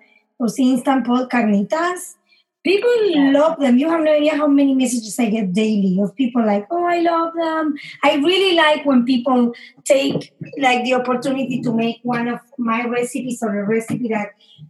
those 0.43 0.59
instant 0.59 1.07
pot 1.07 1.31
carnitas. 1.31 2.15
People 2.65 2.91
Yeah. 3.11 3.31
love 3.37 3.55
them. 3.61 3.77
You 3.77 3.89
have 3.91 4.03
no 4.03 4.13
idea 4.13 4.37
how 4.41 4.47
many 4.47 4.73
messages 4.81 5.19
I 5.19 5.31
get 5.31 5.53
daily 5.53 5.99
of 6.01 6.15
people 6.15 6.45
like, 6.51 6.67
"Oh, 6.71 6.85
I 6.85 6.99
love 7.07 7.33
them." 7.39 7.75
I 8.05 8.11
really 8.27 8.53
like 8.59 8.85
when 8.91 9.01
people 9.05 9.41
take 9.85 10.31
like 10.67 10.85
the 10.85 10.95
opportunity 10.95 11.61
to 11.63 11.73
make 11.81 11.99
one 12.05 12.29
of 12.35 12.39
my 12.59 12.85
recipes 12.87 13.43
or 13.43 13.51
a 13.63 13.65
recipe 13.67 14.07
that 14.15 14.29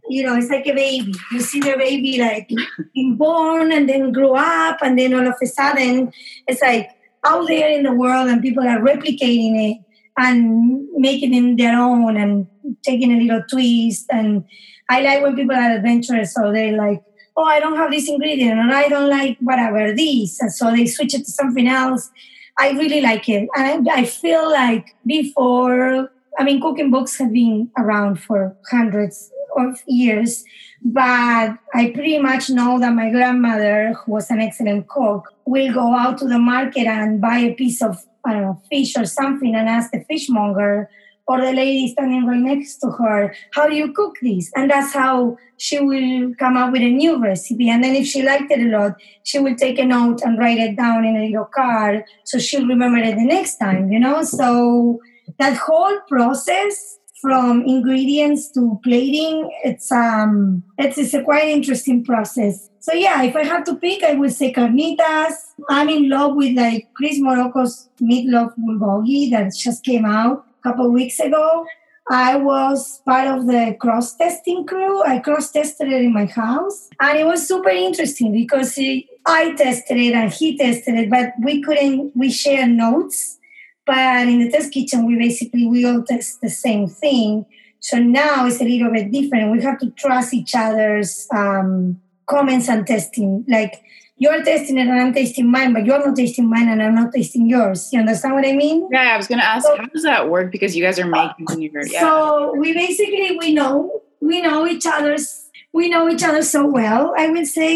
you 0.09 0.23
know 0.23 0.35
it's 0.35 0.49
like 0.49 0.65
a 0.65 0.73
baby. 0.73 1.13
You 1.33 1.41
see 1.41 1.59
the 1.59 1.75
baby 1.77 2.17
like 2.19 2.49
being 2.95 3.15
born 3.15 3.71
and 3.71 3.87
then 3.87 4.11
grow 4.11 4.33
up, 4.35 4.77
and 4.81 4.97
then 4.97 5.13
all 5.13 5.27
of 5.27 5.35
a 5.41 5.45
sudden 5.45 6.11
it's 6.47 6.63
like 6.63 6.89
out 7.23 7.47
there 7.47 7.69
in 7.77 7.83
the 7.83 7.93
world, 7.93 8.27
and 8.27 8.41
people 8.41 8.67
are 8.73 8.79
replicating 8.79 9.53
it 9.69 9.77
and 10.17 10.87
making 10.97 11.33
it 11.33 11.57
their 11.61 11.77
own 11.79 12.17
and 12.17 12.47
taking 12.83 13.11
a 13.11 13.19
little 13.21 13.43
twist. 13.49 14.07
And 14.09 14.45
I 14.89 15.01
like 15.01 15.21
when 15.23 15.35
people 15.35 15.55
are 15.55 15.75
adventurous, 15.77 16.33
so 16.33 16.51
they 16.51 16.71
like 16.71 17.03
oh, 17.35 17.43
I 17.43 17.59
don't 17.59 17.77
have 17.77 17.91
this 17.91 18.09
ingredient, 18.09 18.59
and 18.59 18.71
I 18.71 18.87
don't 18.87 19.09
like 19.09 19.37
whatever 19.39 19.93
this, 19.93 20.39
and 20.39 20.51
so 20.51 20.71
they 20.71 20.85
switch 20.85 21.13
it 21.13 21.25
to 21.25 21.31
something 21.31 21.67
else. 21.67 22.11
I 22.57 22.71
really 22.71 23.01
like 23.01 23.27
it, 23.29 23.49
and 23.55 23.89
I, 23.89 24.01
I 24.01 24.05
feel 24.05 24.49
like 24.51 24.95
before, 25.05 26.11
I 26.37 26.43
mean, 26.43 26.61
cooking 26.61 26.91
books 26.91 27.17
have 27.17 27.33
been 27.33 27.71
around 27.77 28.21
for 28.21 28.55
hundreds 28.69 29.31
of 29.57 29.81
years, 29.87 30.43
but 30.83 31.57
I 31.73 31.91
pretty 31.93 32.19
much 32.19 32.49
know 32.49 32.79
that 32.79 32.93
my 32.93 33.09
grandmother, 33.09 33.93
who 33.93 34.11
was 34.11 34.29
an 34.29 34.39
excellent 34.39 34.87
cook, 34.87 35.29
will 35.45 35.73
go 35.73 35.95
out 35.95 36.17
to 36.19 36.27
the 36.27 36.39
market 36.39 36.85
and 36.85 37.19
buy 37.19 37.39
a 37.39 37.53
piece 37.53 37.81
of 37.81 38.03
I 38.25 38.33
don't 38.33 38.41
know 38.43 38.61
fish 38.69 38.95
or 38.95 39.05
something, 39.05 39.55
and 39.55 39.67
ask 39.67 39.91
the 39.91 40.05
fishmonger 40.07 40.89
or 41.27 41.39
the 41.39 41.53
lady 41.53 41.87
standing 41.87 42.25
right 42.25 42.39
next 42.39 42.77
to 42.77 42.89
her, 42.89 43.33
how 43.53 43.67
do 43.67 43.75
you 43.75 43.93
cook 43.93 44.15
this? 44.21 44.51
And 44.55 44.69
that's 44.69 44.93
how 44.93 45.37
she 45.57 45.79
will 45.79 46.33
come 46.37 46.57
up 46.57 46.71
with 46.71 46.81
a 46.81 46.89
new 46.89 47.21
recipe. 47.21 47.69
And 47.69 47.83
then 47.83 47.95
if 47.95 48.05
she 48.07 48.23
liked 48.23 48.51
it 48.51 48.59
a 48.59 48.77
lot, 48.77 48.93
she 49.23 49.39
will 49.39 49.55
take 49.55 49.79
a 49.79 49.85
note 49.85 50.21
and 50.21 50.37
write 50.37 50.59
it 50.59 50.75
down 50.75 51.05
in 51.05 51.15
a 51.15 51.25
little 51.25 51.49
card 51.53 52.03
so 52.25 52.39
she'll 52.39 52.67
remember 52.67 52.97
it 52.97 53.15
the 53.15 53.25
next 53.25 53.57
time, 53.57 53.91
you 53.91 53.99
know? 53.99 54.23
So 54.23 54.99
that 55.39 55.55
whole 55.57 55.99
process 56.09 56.99
from 57.21 57.63
ingredients 57.65 58.51
to 58.51 58.77
plating, 58.83 59.49
it's 59.63 59.89
um 59.93 60.61
it's, 60.77 60.97
it's 60.97 61.13
a 61.13 61.23
quite 61.23 61.45
interesting 61.45 62.03
process. 62.03 62.69
So 62.81 62.93
yeah, 62.93 63.23
if 63.23 63.33
I 63.33 63.45
have 63.45 63.63
to 63.65 63.75
pick, 63.75 64.03
I 64.03 64.15
would 64.15 64.33
say 64.33 64.51
carnitas. 64.51 65.33
I'm 65.69 65.87
in 65.87 66.09
love 66.09 66.35
with 66.35 66.57
like 66.57 66.89
Chris 66.97 67.17
Morocco's 67.19 67.89
meatloaf 68.01 68.51
bulgogi 68.59 69.31
that 69.31 69.55
just 69.55 69.85
came 69.85 70.03
out 70.03 70.45
couple 70.63 70.89
weeks 70.91 71.19
ago. 71.19 71.65
I 72.09 72.35
was 72.35 73.01
part 73.05 73.27
of 73.27 73.47
the 73.47 73.77
cross 73.79 74.15
testing 74.15 74.65
crew. 74.65 75.01
I 75.03 75.19
cross 75.19 75.51
tested 75.51 75.87
it 75.87 76.01
in 76.01 76.13
my 76.13 76.25
house, 76.25 76.89
and 76.99 77.17
it 77.17 77.25
was 77.25 77.47
super 77.47 77.69
interesting 77.69 78.33
because 78.33 78.75
he, 78.75 79.07
I 79.25 79.53
tested 79.55 79.97
it 79.97 80.13
and 80.13 80.31
he 80.31 80.57
tested 80.57 80.95
it, 80.95 81.09
but 81.09 81.33
we 81.41 81.61
couldn't. 81.61 82.11
We 82.15 82.29
share 82.29 82.67
notes, 82.67 83.39
but 83.85 84.27
in 84.27 84.39
the 84.39 84.51
test 84.51 84.73
kitchen, 84.73 85.05
we 85.05 85.15
basically 85.15 85.65
we 85.65 85.85
all 85.85 86.03
test 86.03 86.41
the 86.41 86.49
same 86.49 86.87
thing. 86.87 87.45
So 87.79 87.99
now 87.99 88.47
it's 88.47 88.61
a 88.61 88.65
little 88.65 88.91
bit 88.91 89.11
different. 89.11 89.51
We 89.51 89.61
have 89.63 89.79
to 89.79 89.91
trust 89.91 90.33
each 90.33 90.55
other's 90.55 91.27
um, 91.33 92.01
comments 92.25 92.67
and 92.67 92.85
testing. 92.85 93.45
Like 93.47 93.81
you're 94.23 94.41
testing 94.49 94.77
it 94.81 94.87
and 94.91 94.99
I'm 95.03 95.13
tasting 95.19 95.47
mine, 95.55 95.71
but 95.75 95.85
you're 95.87 96.01
not 96.05 96.15
tasting 96.21 96.47
mine 96.53 96.67
and 96.73 96.81
I'm 96.85 96.95
not 97.01 97.11
tasting 97.17 97.45
yours. 97.53 97.79
You 97.91 97.99
understand 98.03 98.33
what 98.37 98.45
I 98.51 98.53
mean? 98.63 98.77
yeah 98.95 99.13
i 99.15 99.17
was 99.21 99.27
gonna 99.31 99.49
ask 99.55 99.65
So- 99.67 99.77
how 99.81 99.87
does 99.95 100.03
that 100.11 100.23
work 100.33 100.47
because 100.55 100.71
you 100.75 100.83
guys 100.87 100.97
are 101.03 101.09
making 101.19 101.61
your 101.65 101.85
yeah 101.95 102.01
So 102.05 102.11
we 102.61 102.69
basically 102.83 103.27
we 103.41 103.49
know 103.59 103.71
we 104.29 104.35
know 104.47 104.59
each 104.73 104.85
other's 104.97 105.25
we 105.79 105.89
know 105.93 106.03
each 106.13 106.23
other 106.29 106.43
so 106.55 106.61
well. 106.79 107.03
I 107.23 107.25
would 107.33 107.47
say 107.59 107.71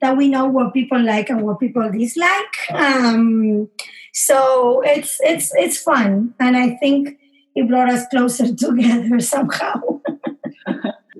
that 0.00 0.12
we 0.20 0.26
know 0.34 0.46
what 0.56 0.72
people 0.78 1.00
like 1.12 1.28
and 1.32 1.40
what 1.46 1.56
people 1.64 1.84
dislike. 1.96 2.54
Um, 2.84 3.68
so 4.26 4.38
it's 4.94 5.12
it's 5.32 5.48
it's 5.64 5.78
fun, 5.88 6.34
and 6.44 6.56
I 6.64 6.66
think 6.82 7.02
it 7.54 7.68
brought 7.68 7.90
us 7.96 8.02
closer 8.12 8.46
together 8.64 9.20
somehow. 9.20 9.76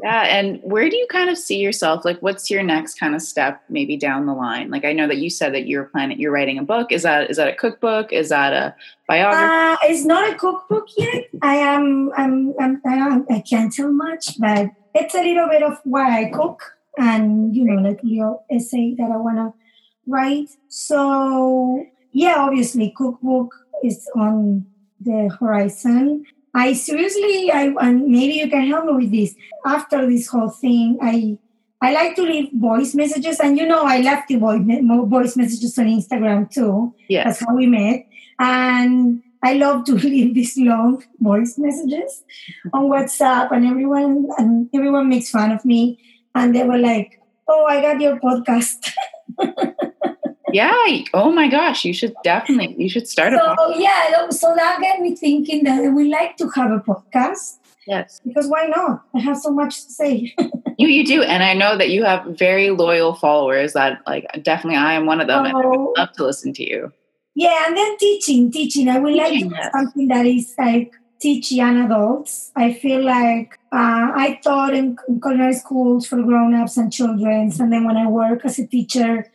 Yeah, 0.05 0.25
and 0.25 0.61
where 0.63 0.91
do 0.91 0.97
you 0.97 1.07
kind 1.07 1.31
of 1.31 1.39
see 1.39 1.57
yourself? 1.57 2.05
Like, 2.05 2.21
what's 2.21 2.51
your 2.51 2.63
next 2.63 3.01
kind 3.01 3.15
of 3.15 3.23
step, 3.23 3.63
maybe 3.71 3.97
down 3.97 4.27
the 4.27 4.35
line? 4.35 4.71
Like, 4.71 4.85
I 4.85 4.93
know 4.93 5.09
that 5.09 5.17
you 5.17 5.31
said 5.31 5.55
that 5.55 5.67
you're 5.67 5.85
planning, 5.85 6.21
you're 6.21 6.31
writing 6.31 6.59
a 6.59 6.63
book. 6.63 6.93
Is 6.93 7.05
that 7.05 7.31
is 7.31 7.39
that 7.39 7.49
a 7.49 7.55
cookbook? 7.55 8.13
Is 8.13 8.29
that 8.29 8.53
a 8.53 8.75
biography? 9.09 9.47
Uh, 9.51 9.89
it's 9.89 10.05
not 10.05 10.31
a 10.31 10.35
cookbook 10.35 10.89
yet. 10.99 11.25
I 11.41 11.55
am 11.55 12.13
I'm, 12.19 12.53
I'm, 12.61 12.83
I 12.87 12.97
am 12.97 13.27
I 13.31 13.41
can't 13.41 13.73
tell 13.73 13.91
much, 13.91 14.39
but 14.39 14.69
it's 14.95 15.15
a 15.15 15.23
little 15.23 15.49
bit 15.49 15.63
of 15.63 15.81
what 15.85 16.07
I 16.07 16.29
cook 16.29 16.61
and 16.99 17.57
you 17.57 17.65
know 17.65 17.81
like 17.81 18.01
little 18.03 18.45
essay 18.51 18.95
that 18.99 19.11
I 19.11 19.17
wanna 19.17 19.55
write. 20.07 20.51
So 20.69 21.83
yeah, 22.13 22.35
obviously 22.41 22.93
cookbook 22.95 23.55
is 23.83 24.07
on 24.15 24.67
the 25.01 25.35
horizon. 25.41 26.27
I 26.55 26.73
seriously 26.73 27.51
I 27.51 27.75
and 27.81 28.07
maybe 28.07 28.35
you 28.35 28.49
can 28.49 28.67
help 28.69 28.87
me 28.87 28.93
with 28.95 29.11
this. 29.11 29.35
After 29.67 30.07
this 30.07 30.29
whole 30.29 30.51
thing, 30.51 30.99
I 31.03 31.39
I 31.83 31.93
like 31.93 32.17
to 32.17 32.23
leave 32.23 32.51
voice 32.55 32.95
messages, 32.95 33.41
and 33.41 33.59
you 33.59 33.67
know, 33.67 33.83
I 33.83 34.01
left 34.01 34.29
the 34.29 34.37
voice 34.37 34.63
voice 34.63 35.37
messages 35.37 35.79
on 35.79 35.87
Instagram 35.87 36.51
too. 36.51 36.95
Yeah, 37.09 37.25
That's 37.25 37.41
how 37.41 37.55
we 37.55 37.67
met, 37.67 38.07
and 38.39 39.23
I 39.43 39.55
love 39.55 39.85
to 39.87 39.95
leave 40.13 40.35
these 40.35 40.57
long 40.57 41.03
voice 41.21 41.59
messages 41.59 42.23
on 42.73 42.85
WhatsApp, 42.85 43.51
and 43.53 43.67
everyone 43.67 44.29
and 44.39 44.71
everyone 44.73 45.09
makes 45.09 45.31
fun 45.31 45.53
of 45.53 45.65
me, 45.65 45.99
and 46.35 46.55
they 46.55 46.63
were 46.63 46.79
like, 46.79 47.21
"Oh, 47.49 47.65
I 47.67 47.83
got 47.83 48.01
your 48.01 48.19
podcast." 48.19 48.93
yeah. 50.55 50.73
Oh 51.13 51.31
my 51.33 51.49
gosh, 51.49 51.85
you 51.85 51.93
should 51.93 52.15
definitely 52.23 52.83
you 52.85 52.89
should 52.95 53.09
start 53.09 53.33
a 53.35 53.39
podcast. 53.39 53.57
so 53.57 53.79
yeah, 53.79 54.29
so 54.31 54.55
that 54.55 54.81
got 54.81 55.01
me 55.01 55.15
thinking 55.17 55.65
that 55.65 55.93
we 55.93 56.09
like 56.19 56.37
to 56.39 56.49
have 56.57 56.71
a 56.71 56.81
podcast 56.81 57.59
Yes, 57.87 58.19
because 58.27 58.47
why 58.49 58.65
not? 58.75 59.05
I 59.15 59.21
have 59.21 59.37
so 59.37 59.51
much 59.51 59.75
to 59.85 59.91
say. 59.93 60.35
you 60.79 60.89
you 60.89 61.05
do, 61.05 61.23
and 61.23 61.43
I 61.43 61.53
know 61.53 61.77
that 61.77 61.91
you 61.91 62.03
have 62.05 62.25
very 62.47 62.71
loyal 62.71 63.13
followers. 63.15 63.75
That 63.75 64.01
like 64.07 64.25
definitely, 64.43 64.79
I 64.79 64.95
am 64.95 65.05
one 65.05 65.21
of 65.21 65.27
them, 65.27 65.45
and 65.45 65.55
I 65.55 65.61
Oh. 65.63 65.69
would 65.89 65.99
love 65.99 66.13
to 66.17 66.25
listen 66.25 66.55
to 66.55 66.65
you. 66.71 66.81
Yeah, 67.35 67.65
and 67.67 67.77
then 67.77 67.93
teaching, 67.99 68.51
teaching. 68.51 68.89
I 68.89 68.99
would 68.99 69.13
like 69.13 69.27
to 69.29 69.33
Teaching, 69.35 69.51
yes. 69.51 69.73
something 69.77 70.09
that 70.09 70.25
is 70.25 70.55
like 70.57 70.95
teach 71.21 71.53
young 71.53 71.77
adults. 71.85 72.53
I 72.57 72.73
feel 72.73 73.05
like 73.05 73.59
uh, 73.71 74.07
I 74.25 74.41
taught 74.43 74.73
in, 74.73 74.97
in 75.09 75.21
culinary 75.21 75.53
schools 75.53 76.07
for 76.07 76.23
grown-ups 76.23 76.79
and 76.79 76.91
children, 76.91 77.53
and 77.61 77.71
then 77.73 77.85
when 77.85 77.99
I 77.99 78.07
work 78.09 78.47
as 78.47 78.59
a 78.59 78.67
teacher 78.67 79.27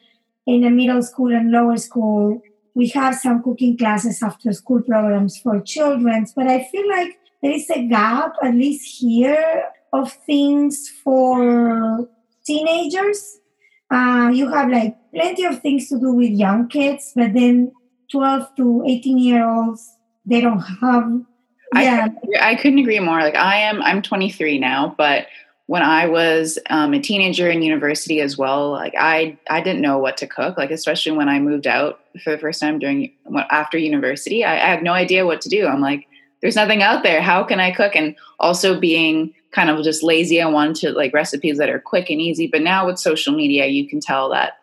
in 0.50 0.64
a 0.64 0.70
middle 0.72 1.04
school 1.04 1.32
and 1.32 1.52
lower 1.52 1.78
school, 1.78 2.42
we 2.74 2.88
have 2.90 3.16
some 3.16 3.44
cooking 3.44 3.78
classes 3.78 4.24
after 4.24 4.52
school 4.52 4.82
programs 4.82 5.38
for 5.38 5.62
children. 5.62 6.26
But 6.36 6.48
I 6.48 6.68
feel 6.72 6.88
like 6.90 7.20
there 7.42 7.52
is 7.52 7.70
a 7.70 7.88
gap, 7.88 8.34
at 8.44 8.56
least 8.56 9.00
here, 9.00 9.66
of 9.94 10.12
things 10.26 10.90
for 11.04 12.10
teenagers. 12.46 13.40
Uh, 13.92 14.32
you 14.34 14.50
have 14.50 14.70
like 14.70 14.96
plenty 15.14 15.46
of 15.46 15.62
things 15.62 15.88
to 15.90 16.00
do 16.00 16.14
with 16.14 16.32
young 16.32 16.68
kids, 16.68 17.12
but 17.16 17.34
then 17.34 17.72
12 18.12 18.56
to 18.58 18.84
18 18.88 19.18
year 19.20 19.48
olds, 19.48 19.88
they 20.26 20.42
don't 20.42 20.60
have. 20.60 21.22
I 21.76 21.84
Yeah, 21.84 22.08
I 22.42 22.56
couldn't 22.56 22.80
agree 22.80 23.00
more. 23.00 23.20
Like 23.20 23.36
I 23.36 23.58
am, 23.58 23.82
I'm 23.84 24.02
23 24.02 24.58
now, 24.58 24.96
but 24.98 25.28
when 25.70 25.84
I 25.84 26.08
was 26.08 26.58
um, 26.72 26.96
a 26.96 27.00
teenager 27.00 27.48
in 27.48 27.62
university 27.62 28.22
as 28.22 28.40
well, 28.40 28.72
like 28.72 28.96
I, 28.98 29.38
I 29.52 29.62
didn't 29.62 29.84
know 29.84 30.00
what 30.00 30.18
to 30.18 30.26
cook. 30.26 30.58
Like 30.58 30.72
especially 30.72 31.12
when 31.12 31.30
I 31.30 31.40
moved 31.40 31.68
out 31.68 32.00
for 32.24 32.32
the 32.32 32.40
first 32.40 32.60
time 32.60 32.80
during 32.80 33.14
after 33.52 33.78
university, 33.78 34.44
I, 34.44 34.56
I 34.56 34.68
had 34.68 34.82
no 34.82 34.94
idea 34.94 35.28
what 35.28 35.42
to 35.42 35.50
do. 35.50 35.68
I'm 35.68 35.80
like, 35.80 36.08
there's 36.42 36.56
nothing 36.56 36.82
out 36.82 37.04
there. 37.04 37.22
How 37.22 37.44
can 37.44 37.60
I 37.60 37.70
cook? 37.70 37.96
And 37.96 38.16
also 38.40 38.80
being 38.80 39.32
kind 39.52 39.70
of 39.70 39.84
just 39.84 40.02
lazy, 40.02 40.42
I 40.42 40.48
wanted 40.48 40.76
to 40.78 40.92
like 40.92 41.14
recipes 41.14 41.60
that 41.60 41.70
are 41.70 41.80
quick 41.80 42.10
and 42.10 42.20
easy. 42.20 42.48
But 42.48 42.64
now 42.64 42.88
with 42.88 42.98
social 42.98 43.36
media, 43.36 43.68
you 43.68 43.88
can 43.88 44.00
tell 44.00 44.28
that 44.32 44.54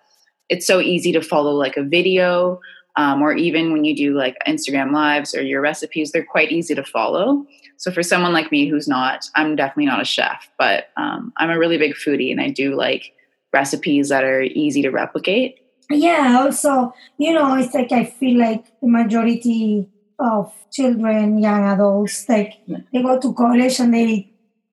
it's 0.49 0.66
so 0.66 0.81
easy 0.81 1.12
to 1.12 1.23
follow 1.23 1.53
like 1.53 1.77
a 1.77 1.85
video 1.85 2.59
um, 2.97 3.23
or 3.23 3.33
even 3.33 3.73
when 3.73 3.85
you 3.85 3.95
do 3.95 4.16
like 4.16 4.37
Instagram 4.45 4.92
lives 4.92 5.37
or 5.37 5.42
your 5.42 5.61
recipes, 5.61 6.11
they're 6.11 6.25
quite 6.25 6.51
easy 6.51 6.75
to 6.75 6.83
follow. 6.83 7.47
So 7.79 7.91
for 7.91 8.03
someone 8.03 8.33
like 8.33 8.51
me 8.51 8.69
who's 8.69 8.89
not, 8.89 9.29
I'm 9.35 9.57
definitely 9.57 9.87
not 9.87 10.01
a 10.01 10.05
chef, 10.05 10.51
but 10.59 10.89
um, 10.97 11.33
I'm 11.37 11.51
a 11.51 11.59
really 11.59 11.79
big 11.79 11.95
foodie 11.95 12.31
and 12.31 12.41
I 12.41 12.51
do 12.51 12.75
like 12.75 13.12
recipes 13.53 14.09
that 14.09 14.25
are 14.25 14.43
easy 14.43 14.83
to 14.83 14.91
replicate. 14.91 15.57
yeah. 15.91 16.39
Also, 16.41 16.93
you 17.19 17.33
know, 17.33 17.55
it's 17.55 17.75
like 17.75 17.93
I 17.93 18.05
feel 18.05 18.39
like 18.39 18.65
the 18.81 18.89
majority 18.89 19.89
of 20.19 20.53
children, 20.73 21.39
young 21.39 21.65
adults, 21.65 22.29
like 22.29 22.55
Yeah. 22.67 22.79
they 22.93 23.03
go 23.03 23.21
to 23.21 23.33
college 23.35 23.79
and 23.81 23.93
they 23.95 24.31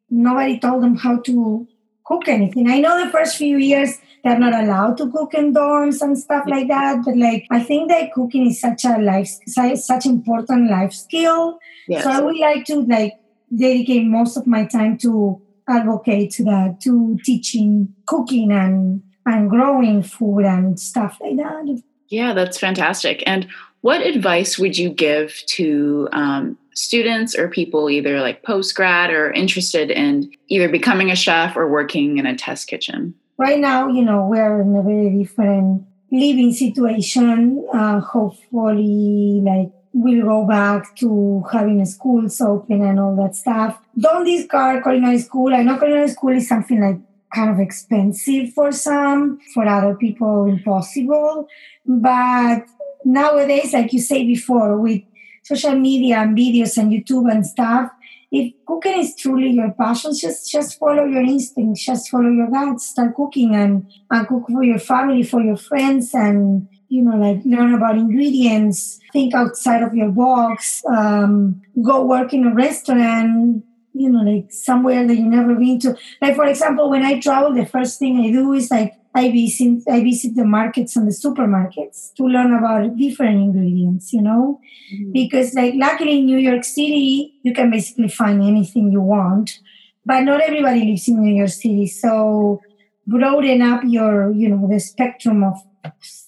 nobody 0.09 0.59
told 0.59 0.83
them 0.83 0.95
how 0.95 1.17
to 1.19 1.67
cook 2.05 2.27
anything. 2.27 2.69
I 2.69 2.79
know 2.79 3.03
the 3.03 3.11
first 3.11 3.37
few 3.37 3.57
years 3.57 3.97
they're 4.23 4.39
not 4.39 4.53
allowed 4.53 4.97
to 4.97 5.11
cook 5.11 5.33
in 5.33 5.53
dorms 5.53 6.01
and 6.01 6.17
stuff 6.17 6.45
like 6.47 6.67
that, 6.69 7.03
but 7.05 7.17
like 7.17 7.45
I 7.51 7.61
think 7.61 7.89
that 7.89 8.13
cooking 8.13 8.47
is 8.47 8.61
such 8.61 8.85
a 8.85 8.97
life, 8.97 9.29
such 9.47 10.05
important 10.05 10.69
life 10.71 10.93
skill. 10.93 11.59
Yes. 11.87 12.05
So 12.05 12.09
I 12.09 12.21
would 12.21 12.37
like 12.37 12.65
to 12.65 12.81
like 12.81 13.13
dedicate 13.55 14.05
most 14.05 14.37
of 14.37 14.47
my 14.47 14.65
time 14.65 14.97
to 14.99 15.41
advocate 15.67 16.31
to 16.31 16.43
that, 16.45 16.79
to 16.83 17.17
teaching 17.23 17.93
cooking 18.05 18.51
and 18.51 19.03
and 19.25 19.49
growing 19.49 20.03
food 20.03 20.45
and 20.45 20.79
stuff 20.79 21.17
like 21.21 21.37
that. 21.37 21.81
Yeah, 22.09 22.33
that's 22.33 22.57
fantastic. 22.57 23.23
And 23.25 23.47
what 23.81 24.05
advice 24.05 24.57
would 24.57 24.77
you 24.77 24.89
give 24.89 25.41
to 25.47 26.07
um, 26.13 26.57
students 26.73 27.35
or 27.35 27.49
people 27.49 27.89
either 27.89 28.21
like 28.21 28.43
post 28.43 28.75
grad 28.75 29.09
or 29.09 29.31
interested 29.31 29.91
in 29.91 30.31
either 30.47 30.69
becoming 30.69 31.11
a 31.11 31.15
chef 31.15 31.57
or 31.57 31.69
working 31.69 32.17
in 32.17 32.25
a 32.25 32.35
test 32.35 32.67
kitchen? 32.67 33.13
Right 33.37 33.59
now, 33.59 33.87
you 33.87 34.03
know, 34.03 34.27
we're 34.29 34.61
in 34.61 34.75
a 34.75 34.83
very 34.83 35.09
different 35.17 35.85
living 36.11 36.53
situation. 36.53 37.65
Uh, 37.73 37.99
hopefully, 37.99 39.41
like 39.43 39.71
we'll 39.93 40.25
go 40.25 40.47
back 40.47 40.95
to 40.97 41.43
having 41.51 41.83
schools 41.85 42.39
open 42.41 42.81
and 42.81 42.99
all 42.99 43.15
that 43.15 43.35
stuff. 43.35 43.79
Don't 43.97 44.25
discard 44.25 44.83
culinary 44.83 45.19
school. 45.19 45.53
I 45.53 45.63
know 45.63 45.77
culinary 45.77 46.09
school 46.09 46.31
is 46.31 46.47
something 46.47 46.79
like 46.79 46.99
kind 47.33 47.49
of 47.49 47.59
expensive 47.59 48.53
for 48.53 48.71
some, 48.71 49.39
for 49.53 49.65
other 49.65 49.95
people 49.95 50.45
impossible. 50.45 51.47
But 51.85 52.65
nowadays, 53.03 53.73
like 53.73 53.93
you 53.93 53.99
say 53.99 54.25
before, 54.25 54.79
with 54.79 55.01
social 55.43 55.77
media 55.77 56.17
and 56.17 56.37
videos 56.37 56.77
and 56.77 56.91
YouTube 56.91 57.31
and 57.31 57.45
stuff, 57.45 57.91
if 58.33 58.51
cooking 58.65 58.99
is 58.99 59.15
truly 59.15 59.51
your 59.51 59.71
passion, 59.73 60.11
just 60.19 60.51
just 60.51 60.79
follow 60.79 61.05
your 61.05 61.21
instincts, 61.21 61.85
just 61.85 62.09
follow 62.09 62.31
your 62.31 62.49
gut, 62.49 62.81
start 62.81 63.15
cooking 63.15 63.53
and, 63.53 63.85
and 64.09 64.27
cook 64.27 64.45
for 64.49 64.63
your 64.63 64.79
family, 64.79 65.21
for 65.21 65.39
your 65.39 65.55
friends, 65.55 66.15
and 66.15 66.67
you 66.89 67.03
know, 67.03 67.15
like 67.15 67.45
learn 67.45 67.75
about 67.75 67.95
ingredients, 67.95 68.99
think 69.13 69.35
outside 69.35 69.83
of 69.83 69.93
your 69.93 70.09
box, 70.09 70.81
um, 70.89 71.61
go 71.83 72.03
work 72.03 72.33
in 72.33 72.47
a 72.47 72.53
restaurant, 72.55 73.63
you 73.93 74.09
know, 74.09 74.19
like 74.19 74.51
somewhere 74.51 75.05
that 75.07 75.15
you 75.15 75.25
never 75.25 75.55
been 75.55 75.79
to. 75.79 75.95
Like 76.21 76.35
for 76.35 76.45
example, 76.45 76.89
when 76.89 77.03
I 77.03 77.19
travel, 77.19 77.53
the 77.53 77.65
first 77.65 77.99
thing 77.99 78.17
I 78.19 78.31
do 78.31 78.53
is 78.53 78.71
like 78.71 78.93
I 79.15 79.31
visit 79.31 79.83
I 79.87 80.01
visit 80.01 80.35
the 80.35 80.45
markets 80.45 80.95
and 80.95 81.07
the 81.07 81.11
supermarkets 81.11 82.13
to 82.15 82.23
learn 82.23 82.53
about 82.53 82.97
different 82.97 83.41
ingredients, 83.41 84.11
you 84.11 84.21
know? 84.21 84.59
Mm-hmm. 84.93 85.11
Because 85.11 85.53
like 85.53 85.75
luckily 85.75 86.19
in 86.19 86.25
new 86.25 86.37
york 86.37 86.63
city 86.63 87.35
you 87.43 87.53
can 87.53 87.69
basically 87.69 88.07
find 88.07 88.41
anything 88.41 88.91
you 88.91 89.01
want 89.01 89.59
but 90.05 90.21
not 90.21 90.41
everybody 90.41 90.85
lives 90.85 91.07
in 91.07 91.21
new 91.21 91.35
york 91.35 91.49
city. 91.49 91.87
So 91.87 92.61
broaden 93.05 93.61
up 93.61 93.83
your 93.85 94.31
you 94.31 94.49
know 94.49 94.67
the 94.67 94.79
spectrum 94.79 95.43
of 95.43 95.57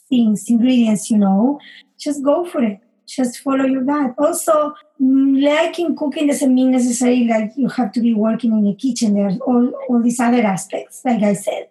things 0.09 0.45
ingredients 0.47 1.09
you 1.09 1.17
know? 1.17 1.59
Just 1.97 2.23
go 2.23 2.45
for 2.45 2.61
it. 2.61 2.79
Just 3.07 3.39
follow 3.39 3.65
your 3.65 3.83
gut. 3.83 4.13
Also 4.19 4.75
liking 4.99 5.95
cooking 5.95 6.27
doesn't 6.27 6.53
mean 6.53 6.71
necessarily 6.71 7.27
like 7.27 7.51
you 7.55 7.67
have 7.69 7.91
to 7.93 7.99
be 7.99 8.13
working 8.13 8.51
in 8.57 8.67
a 8.67 8.75
kitchen. 8.75 9.15
There's 9.15 9.39
all, 9.39 9.71
all 9.89 10.01
these 10.01 10.19
other 10.19 10.41
aspects 10.41 11.01
like 11.03 11.21
i 11.21 11.33
said. 11.33 11.69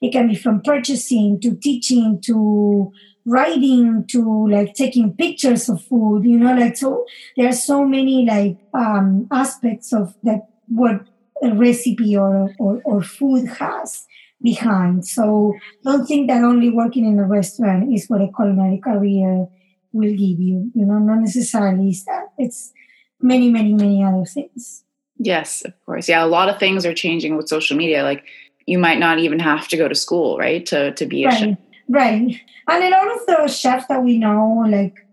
It 0.00 0.12
can 0.12 0.28
be 0.28 0.34
from 0.34 0.60
purchasing 0.60 1.40
to 1.40 1.54
teaching 1.54 2.20
to 2.26 2.92
writing 3.24 4.04
to 4.08 4.48
like 4.48 4.74
taking 4.74 5.14
pictures 5.14 5.66
of 5.70 5.82
food 5.82 6.24
you 6.26 6.38
know 6.38 6.54
like 6.54 6.76
so 6.76 7.06
there 7.38 7.48
are 7.48 7.52
so 7.52 7.82
many 7.82 8.26
like 8.26 8.58
um 8.74 9.26
aspects 9.30 9.94
of 9.94 10.14
that 10.24 10.46
what 10.68 11.06
a 11.42 11.54
recipe 11.54 12.14
or 12.16 12.54
or, 12.58 12.82
or 12.84 13.02
food 13.02 13.48
has 13.48 14.06
behind. 14.42 15.06
So 15.06 15.54
don't 15.82 16.06
think 16.06 16.28
that 16.28 16.44
only 16.44 16.70
working 16.70 17.06
in 17.06 17.18
a 17.18 17.26
restaurant 17.26 17.92
is 17.92 18.06
what 18.08 18.20
a 18.20 18.30
culinary 18.36 18.78
career 18.78 19.46
will 19.92 20.10
give 20.10 20.40
you 20.40 20.70
you 20.74 20.84
know 20.84 20.98
not 20.98 21.20
necessarily 21.20 21.88
is 21.88 22.04
that 22.04 22.23
it's 22.38 22.72
many 23.20 23.50
many 23.50 23.72
many 23.72 24.02
other 24.04 24.24
things 24.24 24.84
Yes, 25.16 25.62
of 25.62 25.72
course. 25.86 26.08
Yeah, 26.08 26.24
a 26.24 26.26
lot 26.26 26.48
of 26.48 26.58
things 26.58 26.84
are 26.84 26.92
changing 26.92 27.36
with 27.36 27.48
social 27.48 27.76
media. 27.76 28.02
Like 28.02 28.24
you 28.66 28.80
might 28.80 28.98
not 28.98 29.20
even 29.20 29.38
have 29.38 29.68
to 29.68 29.76
go 29.76 29.86
to 29.86 29.94
school, 29.94 30.36
right? 30.38 30.66
To 30.66 30.92
to 30.92 31.06
be 31.06 31.24
a 31.24 31.30
chef. 31.30 31.40
right 31.40 31.58
right 31.88 32.40
and 32.68 32.84
a 32.84 32.90
lot 32.90 33.14
of 33.14 33.26
the 33.26 33.46
chefs 33.46 33.86
that 33.86 34.02
we 34.02 34.18
know 34.18 34.64
like 34.68 35.06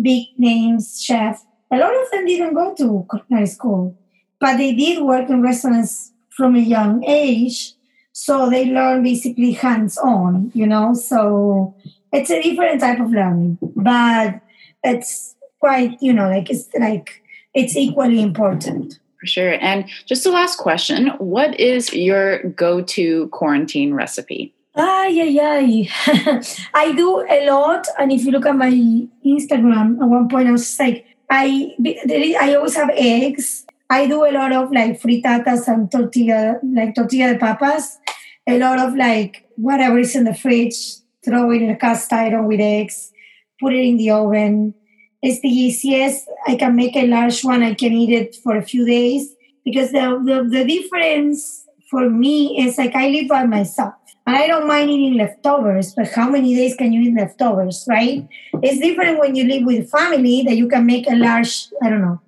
big 0.00 0.26
names 0.38 1.02
chef 1.02 1.44
a 1.70 1.76
lot 1.76 1.94
of 1.94 2.10
them 2.10 2.26
didn't 2.26 2.54
go 2.54 2.74
to 2.74 3.06
culinary 3.10 3.46
school 3.46 3.96
but 4.40 4.56
they 4.56 4.74
did 4.74 5.02
work 5.02 5.28
in 5.28 5.42
restaurants 5.42 6.12
from 6.30 6.56
a 6.56 6.60
young 6.60 7.04
age 7.04 7.74
so 8.12 8.48
they 8.48 8.66
learn 8.66 9.02
basically 9.02 9.52
hands 9.52 9.98
on 9.98 10.50
you 10.54 10.66
know 10.66 10.94
so 10.94 11.74
it's 12.12 12.30
a 12.30 12.42
different 12.42 12.80
type 12.80 13.00
of 13.00 13.10
learning 13.10 13.58
but 13.76 14.40
it's 14.82 15.36
quite 15.64 15.96
you 16.06 16.12
know 16.12 16.28
like 16.28 16.50
it's 16.50 16.68
like 16.78 17.22
it's 17.54 17.74
equally 17.76 18.20
important 18.20 19.00
For 19.24 19.28
sure. 19.36 19.54
And 19.68 19.88
just 20.04 20.22
the 20.24 20.30
last 20.30 20.56
question 20.58 21.08
What 21.16 21.58
is 21.58 21.82
your 21.94 22.42
go 22.50 22.82
to 22.94 23.28
quarantine 23.28 23.94
recipe? 23.94 24.52
Ah, 24.76 25.06
yeah, 25.06 25.24
yeah. 25.24 26.42
I 26.74 26.92
do 26.92 27.24
a 27.36 27.38
lot. 27.48 27.86
And 27.98 28.12
if 28.12 28.24
you 28.24 28.32
look 28.32 28.44
at 28.44 28.56
my 28.56 28.70
Instagram, 29.24 30.02
at 30.02 30.08
one 30.08 30.28
point 30.28 30.48
I 30.48 30.52
was 30.52 30.78
like, 30.78 31.06
I, 31.30 31.72
I 32.44 32.54
always 32.54 32.76
have 32.76 32.90
eggs. 32.92 33.64
I 33.88 34.06
do 34.06 34.26
a 34.26 34.32
lot 34.32 34.52
of 34.52 34.72
like 34.72 35.00
frittatas 35.00 35.68
and 35.72 35.90
tortilla, 35.90 36.58
like 36.62 36.94
tortilla 36.94 37.32
de 37.32 37.38
papas. 37.38 37.98
a 38.46 38.58
lot 38.58 38.78
of 38.78 38.94
like 38.94 39.48
whatever 39.56 39.98
is 39.98 40.14
in 40.14 40.24
the 40.24 40.34
fridge, 40.34 40.76
throw 41.24 41.50
it 41.52 41.62
in 41.62 41.70
a 41.70 41.76
cast 41.76 42.12
iron 42.12 42.46
with 42.46 42.60
eggs, 42.60 43.12
put 43.60 43.72
it 43.72 43.84
in 43.84 43.96
the 43.96 44.10
oven. 44.10 44.74
It's 45.24 45.40
the 45.40 45.48
easiest. 45.48 46.28
I 46.46 46.54
can 46.54 46.76
make 46.76 46.94
a 46.94 47.06
large 47.06 47.42
one. 47.44 47.62
I 47.62 47.72
can 47.72 47.94
eat 47.94 48.10
it 48.10 48.36
for 48.44 48.56
a 48.56 48.62
few 48.62 48.84
days 48.84 49.34
because 49.64 49.90
the, 49.90 50.20
the, 50.22 50.46
the 50.50 50.64
difference 50.66 51.64
for 51.90 52.10
me 52.10 52.60
is 52.60 52.76
like 52.76 52.94
I 52.94 53.08
live 53.08 53.28
by 53.28 53.46
myself 53.46 53.94
and 54.26 54.36
I 54.36 54.46
don't 54.46 54.68
mind 54.68 54.90
eating 54.90 55.16
leftovers, 55.16 55.94
but 55.94 56.12
how 56.12 56.28
many 56.28 56.54
days 56.54 56.74
can 56.76 56.92
you 56.92 57.00
eat 57.00 57.16
leftovers, 57.16 57.86
right? 57.88 58.28
It's 58.62 58.80
different 58.80 59.18
when 59.18 59.34
you 59.34 59.44
live 59.44 59.64
with 59.64 59.90
family 59.90 60.42
that 60.42 60.58
you 60.58 60.68
can 60.68 60.84
make 60.84 61.10
a 61.10 61.16
large, 61.16 61.68
I 61.82 61.88
don't 61.88 62.02
know, 62.02 62.20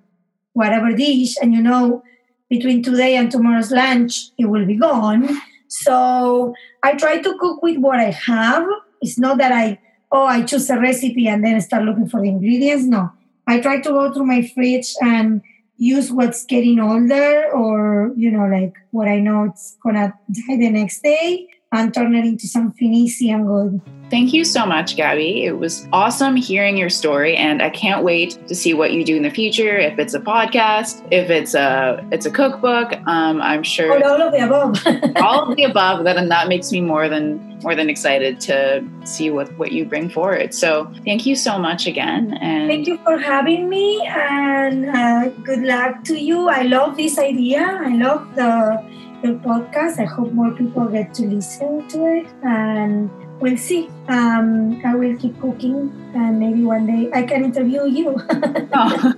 whatever 0.53 0.91
dish, 0.91 1.35
and 1.39 1.53
you 1.53 1.61
know 1.61 2.01
between 2.49 2.81
today 2.81 3.15
and 3.15 3.29
tomorrow's 3.29 3.71
lunch 3.71 4.31
it 4.39 4.45
will 4.45 4.65
be 4.65 4.75
gone. 4.75 5.39
So 5.67 6.55
I 6.81 6.95
try 6.95 7.19
to 7.19 7.37
cook 7.37 7.61
with 7.61 7.77
what 7.77 7.99
I 7.99 8.09
have. 8.09 8.65
It's 9.01 9.19
not 9.19 9.37
that 9.37 9.51
I, 9.51 9.77
oh, 10.11 10.25
I 10.25 10.43
choose 10.43 10.69
a 10.69 10.79
recipe 10.79 11.27
and 11.27 11.43
then 11.43 11.59
start 11.61 11.83
looking 11.83 12.07
for 12.07 12.21
the 12.21 12.29
ingredients. 12.29 12.85
No, 12.85 13.11
I 13.45 13.59
try 13.59 13.81
to 13.81 13.89
go 13.89 14.13
through 14.13 14.25
my 14.25 14.47
fridge 14.47 14.93
and 15.01 15.41
use 15.77 16.11
what's 16.11 16.45
getting 16.45 16.79
older 16.79 17.51
or, 17.51 18.11
you 18.15 18.31
know, 18.31 18.47
like 18.47 18.73
what 18.91 19.07
I 19.07 19.19
know 19.19 19.43
it's 19.45 19.77
gonna 19.83 20.13
die 20.31 20.57
the 20.57 20.69
next 20.69 21.03
day 21.03 21.47
and 21.71 21.93
turn 21.93 22.15
it 22.15 22.25
into 22.25 22.47
something 22.47 22.93
easy 22.93 23.29
and 23.29 23.45
good. 23.45 23.81
Thank 24.09 24.33
you 24.33 24.45
so 24.45 24.65
much, 24.65 24.95
Gabby. 24.95 25.43
It 25.43 25.59
was 25.59 25.85
awesome 25.91 26.37
hearing 26.37 26.77
your 26.77 26.89
story, 26.89 27.35
and 27.35 27.61
I 27.61 27.69
can't 27.69 28.05
wait 28.05 28.39
to 28.47 28.55
see 28.55 28.73
what 28.73 28.93
you 28.93 29.03
do 29.03 29.17
in 29.17 29.23
the 29.23 29.29
future. 29.29 29.77
If 29.77 29.99
it's 29.99 30.13
a 30.13 30.19
podcast, 30.21 31.05
if 31.11 31.29
it's 31.29 31.53
a 31.53 32.07
it's 32.09 32.25
a 32.25 32.31
cookbook, 32.31 32.93
um, 33.05 33.41
I'm 33.41 33.63
sure 33.63 34.01
all 34.01 34.21
of 34.21 34.31
the 34.31 34.45
above. 34.45 35.15
all 35.17 35.51
of 35.51 35.57
the 35.57 35.63
above. 35.71 36.05
That 36.05 36.15
and 36.15 36.31
that 36.31 36.47
makes 36.47 36.71
me 36.71 36.79
more 36.79 37.09
than 37.09 37.59
more 37.63 37.75
than 37.75 37.89
excited 37.89 38.39
to 38.41 38.87
see 39.03 39.29
what 39.29 39.51
what 39.57 39.73
you 39.73 39.83
bring 39.83 40.09
forward. 40.09 40.53
So 40.53 40.89
thank 41.03 41.25
you 41.25 41.35
so 41.35 41.59
much 41.59 41.85
again, 41.85 42.37
and 42.39 42.69
thank 42.69 42.87
you 42.87 42.97
for 42.99 43.17
having 43.17 43.67
me, 43.67 44.05
and 44.07 44.85
uh, 44.89 45.29
good 45.43 45.63
luck 45.63 46.05
to 46.05 46.17
you. 46.17 46.47
I 46.47 46.61
love 46.61 46.95
this 46.95 47.19
idea. 47.19 47.59
I 47.59 47.93
love 47.97 48.35
the 48.35 48.81
the 49.21 49.39
podcast. 49.43 49.99
I 49.99 50.05
hope 50.05 50.31
more 50.31 50.51
people 50.51 50.87
get 50.87 51.13
to 51.15 51.23
listen 51.25 51.87
to 51.89 52.05
it, 52.05 52.27
and 52.43 53.09
we'll 53.39 53.57
see. 53.57 53.89
Um, 54.07 54.81
I 54.85 54.95
will 54.95 55.17
keep 55.17 55.39
cooking, 55.39 55.91
and 56.15 56.39
maybe 56.39 56.63
one 56.63 56.85
day 56.87 57.09
I 57.13 57.23
can 57.23 57.45
interview 57.45 57.85
you. 57.85 58.15
oh, 58.73 59.13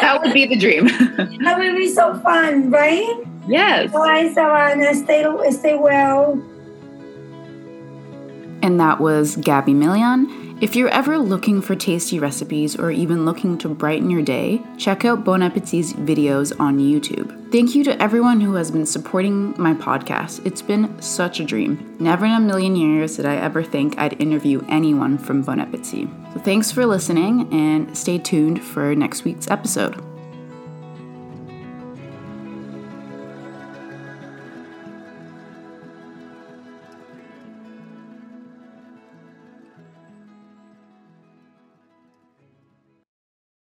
that 0.00 0.20
would 0.22 0.32
be 0.32 0.46
the 0.46 0.56
dream. 0.56 0.86
that 1.44 1.58
would 1.58 1.76
be 1.76 1.88
so 1.88 2.14
fun, 2.20 2.70
right? 2.70 3.24
Yes. 3.48 3.92
Bye, 3.92 4.28
Savannah. 4.28 4.94
Stay, 4.94 5.24
stay 5.50 5.76
well. 5.76 6.32
And 8.62 8.78
that 8.78 9.00
was 9.00 9.36
Gabby 9.36 9.74
Melian. 9.74 10.41
If 10.62 10.76
you're 10.76 10.90
ever 10.90 11.18
looking 11.18 11.60
for 11.60 11.74
tasty 11.74 12.20
recipes 12.20 12.78
or 12.78 12.92
even 12.92 13.24
looking 13.24 13.58
to 13.58 13.68
brighten 13.68 14.10
your 14.10 14.22
day, 14.22 14.62
check 14.78 15.04
out 15.04 15.24
Bon 15.24 15.42
Appetit's 15.42 15.92
videos 15.92 16.52
on 16.60 16.78
YouTube. 16.78 17.50
Thank 17.50 17.74
you 17.74 17.82
to 17.82 18.00
everyone 18.00 18.40
who 18.40 18.54
has 18.54 18.70
been 18.70 18.86
supporting 18.86 19.60
my 19.60 19.74
podcast. 19.74 20.46
It's 20.46 20.62
been 20.62 21.02
such 21.02 21.40
a 21.40 21.44
dream. 21.44 21.96
Never 21.98 22.26
in 22.26 22.30
a 22.30 22.38
million 22.38 22.76
years 22.76 23.16
did 23.16 23.26
I 23.26 23.38
ever 23.38 23.64
think 23.64 23.98
I'd 23.98 24.22
interview 24.22 24.64
anyone 24.68 25.18
from 25.18 25.42
Bon 25.42 25.58
Appetit. 25.58 26.08
So 26.32 26.38
thanks 26.38 26.70
for 26.70 26.86
listening 26.86 27.52
and 27.52 27.98
stay 27.98 28.18
tuned 28.18 28.62
for 28.62 28.94
next 28.94 29.24
week's 29.24 29.50
episode. 29.50 30.00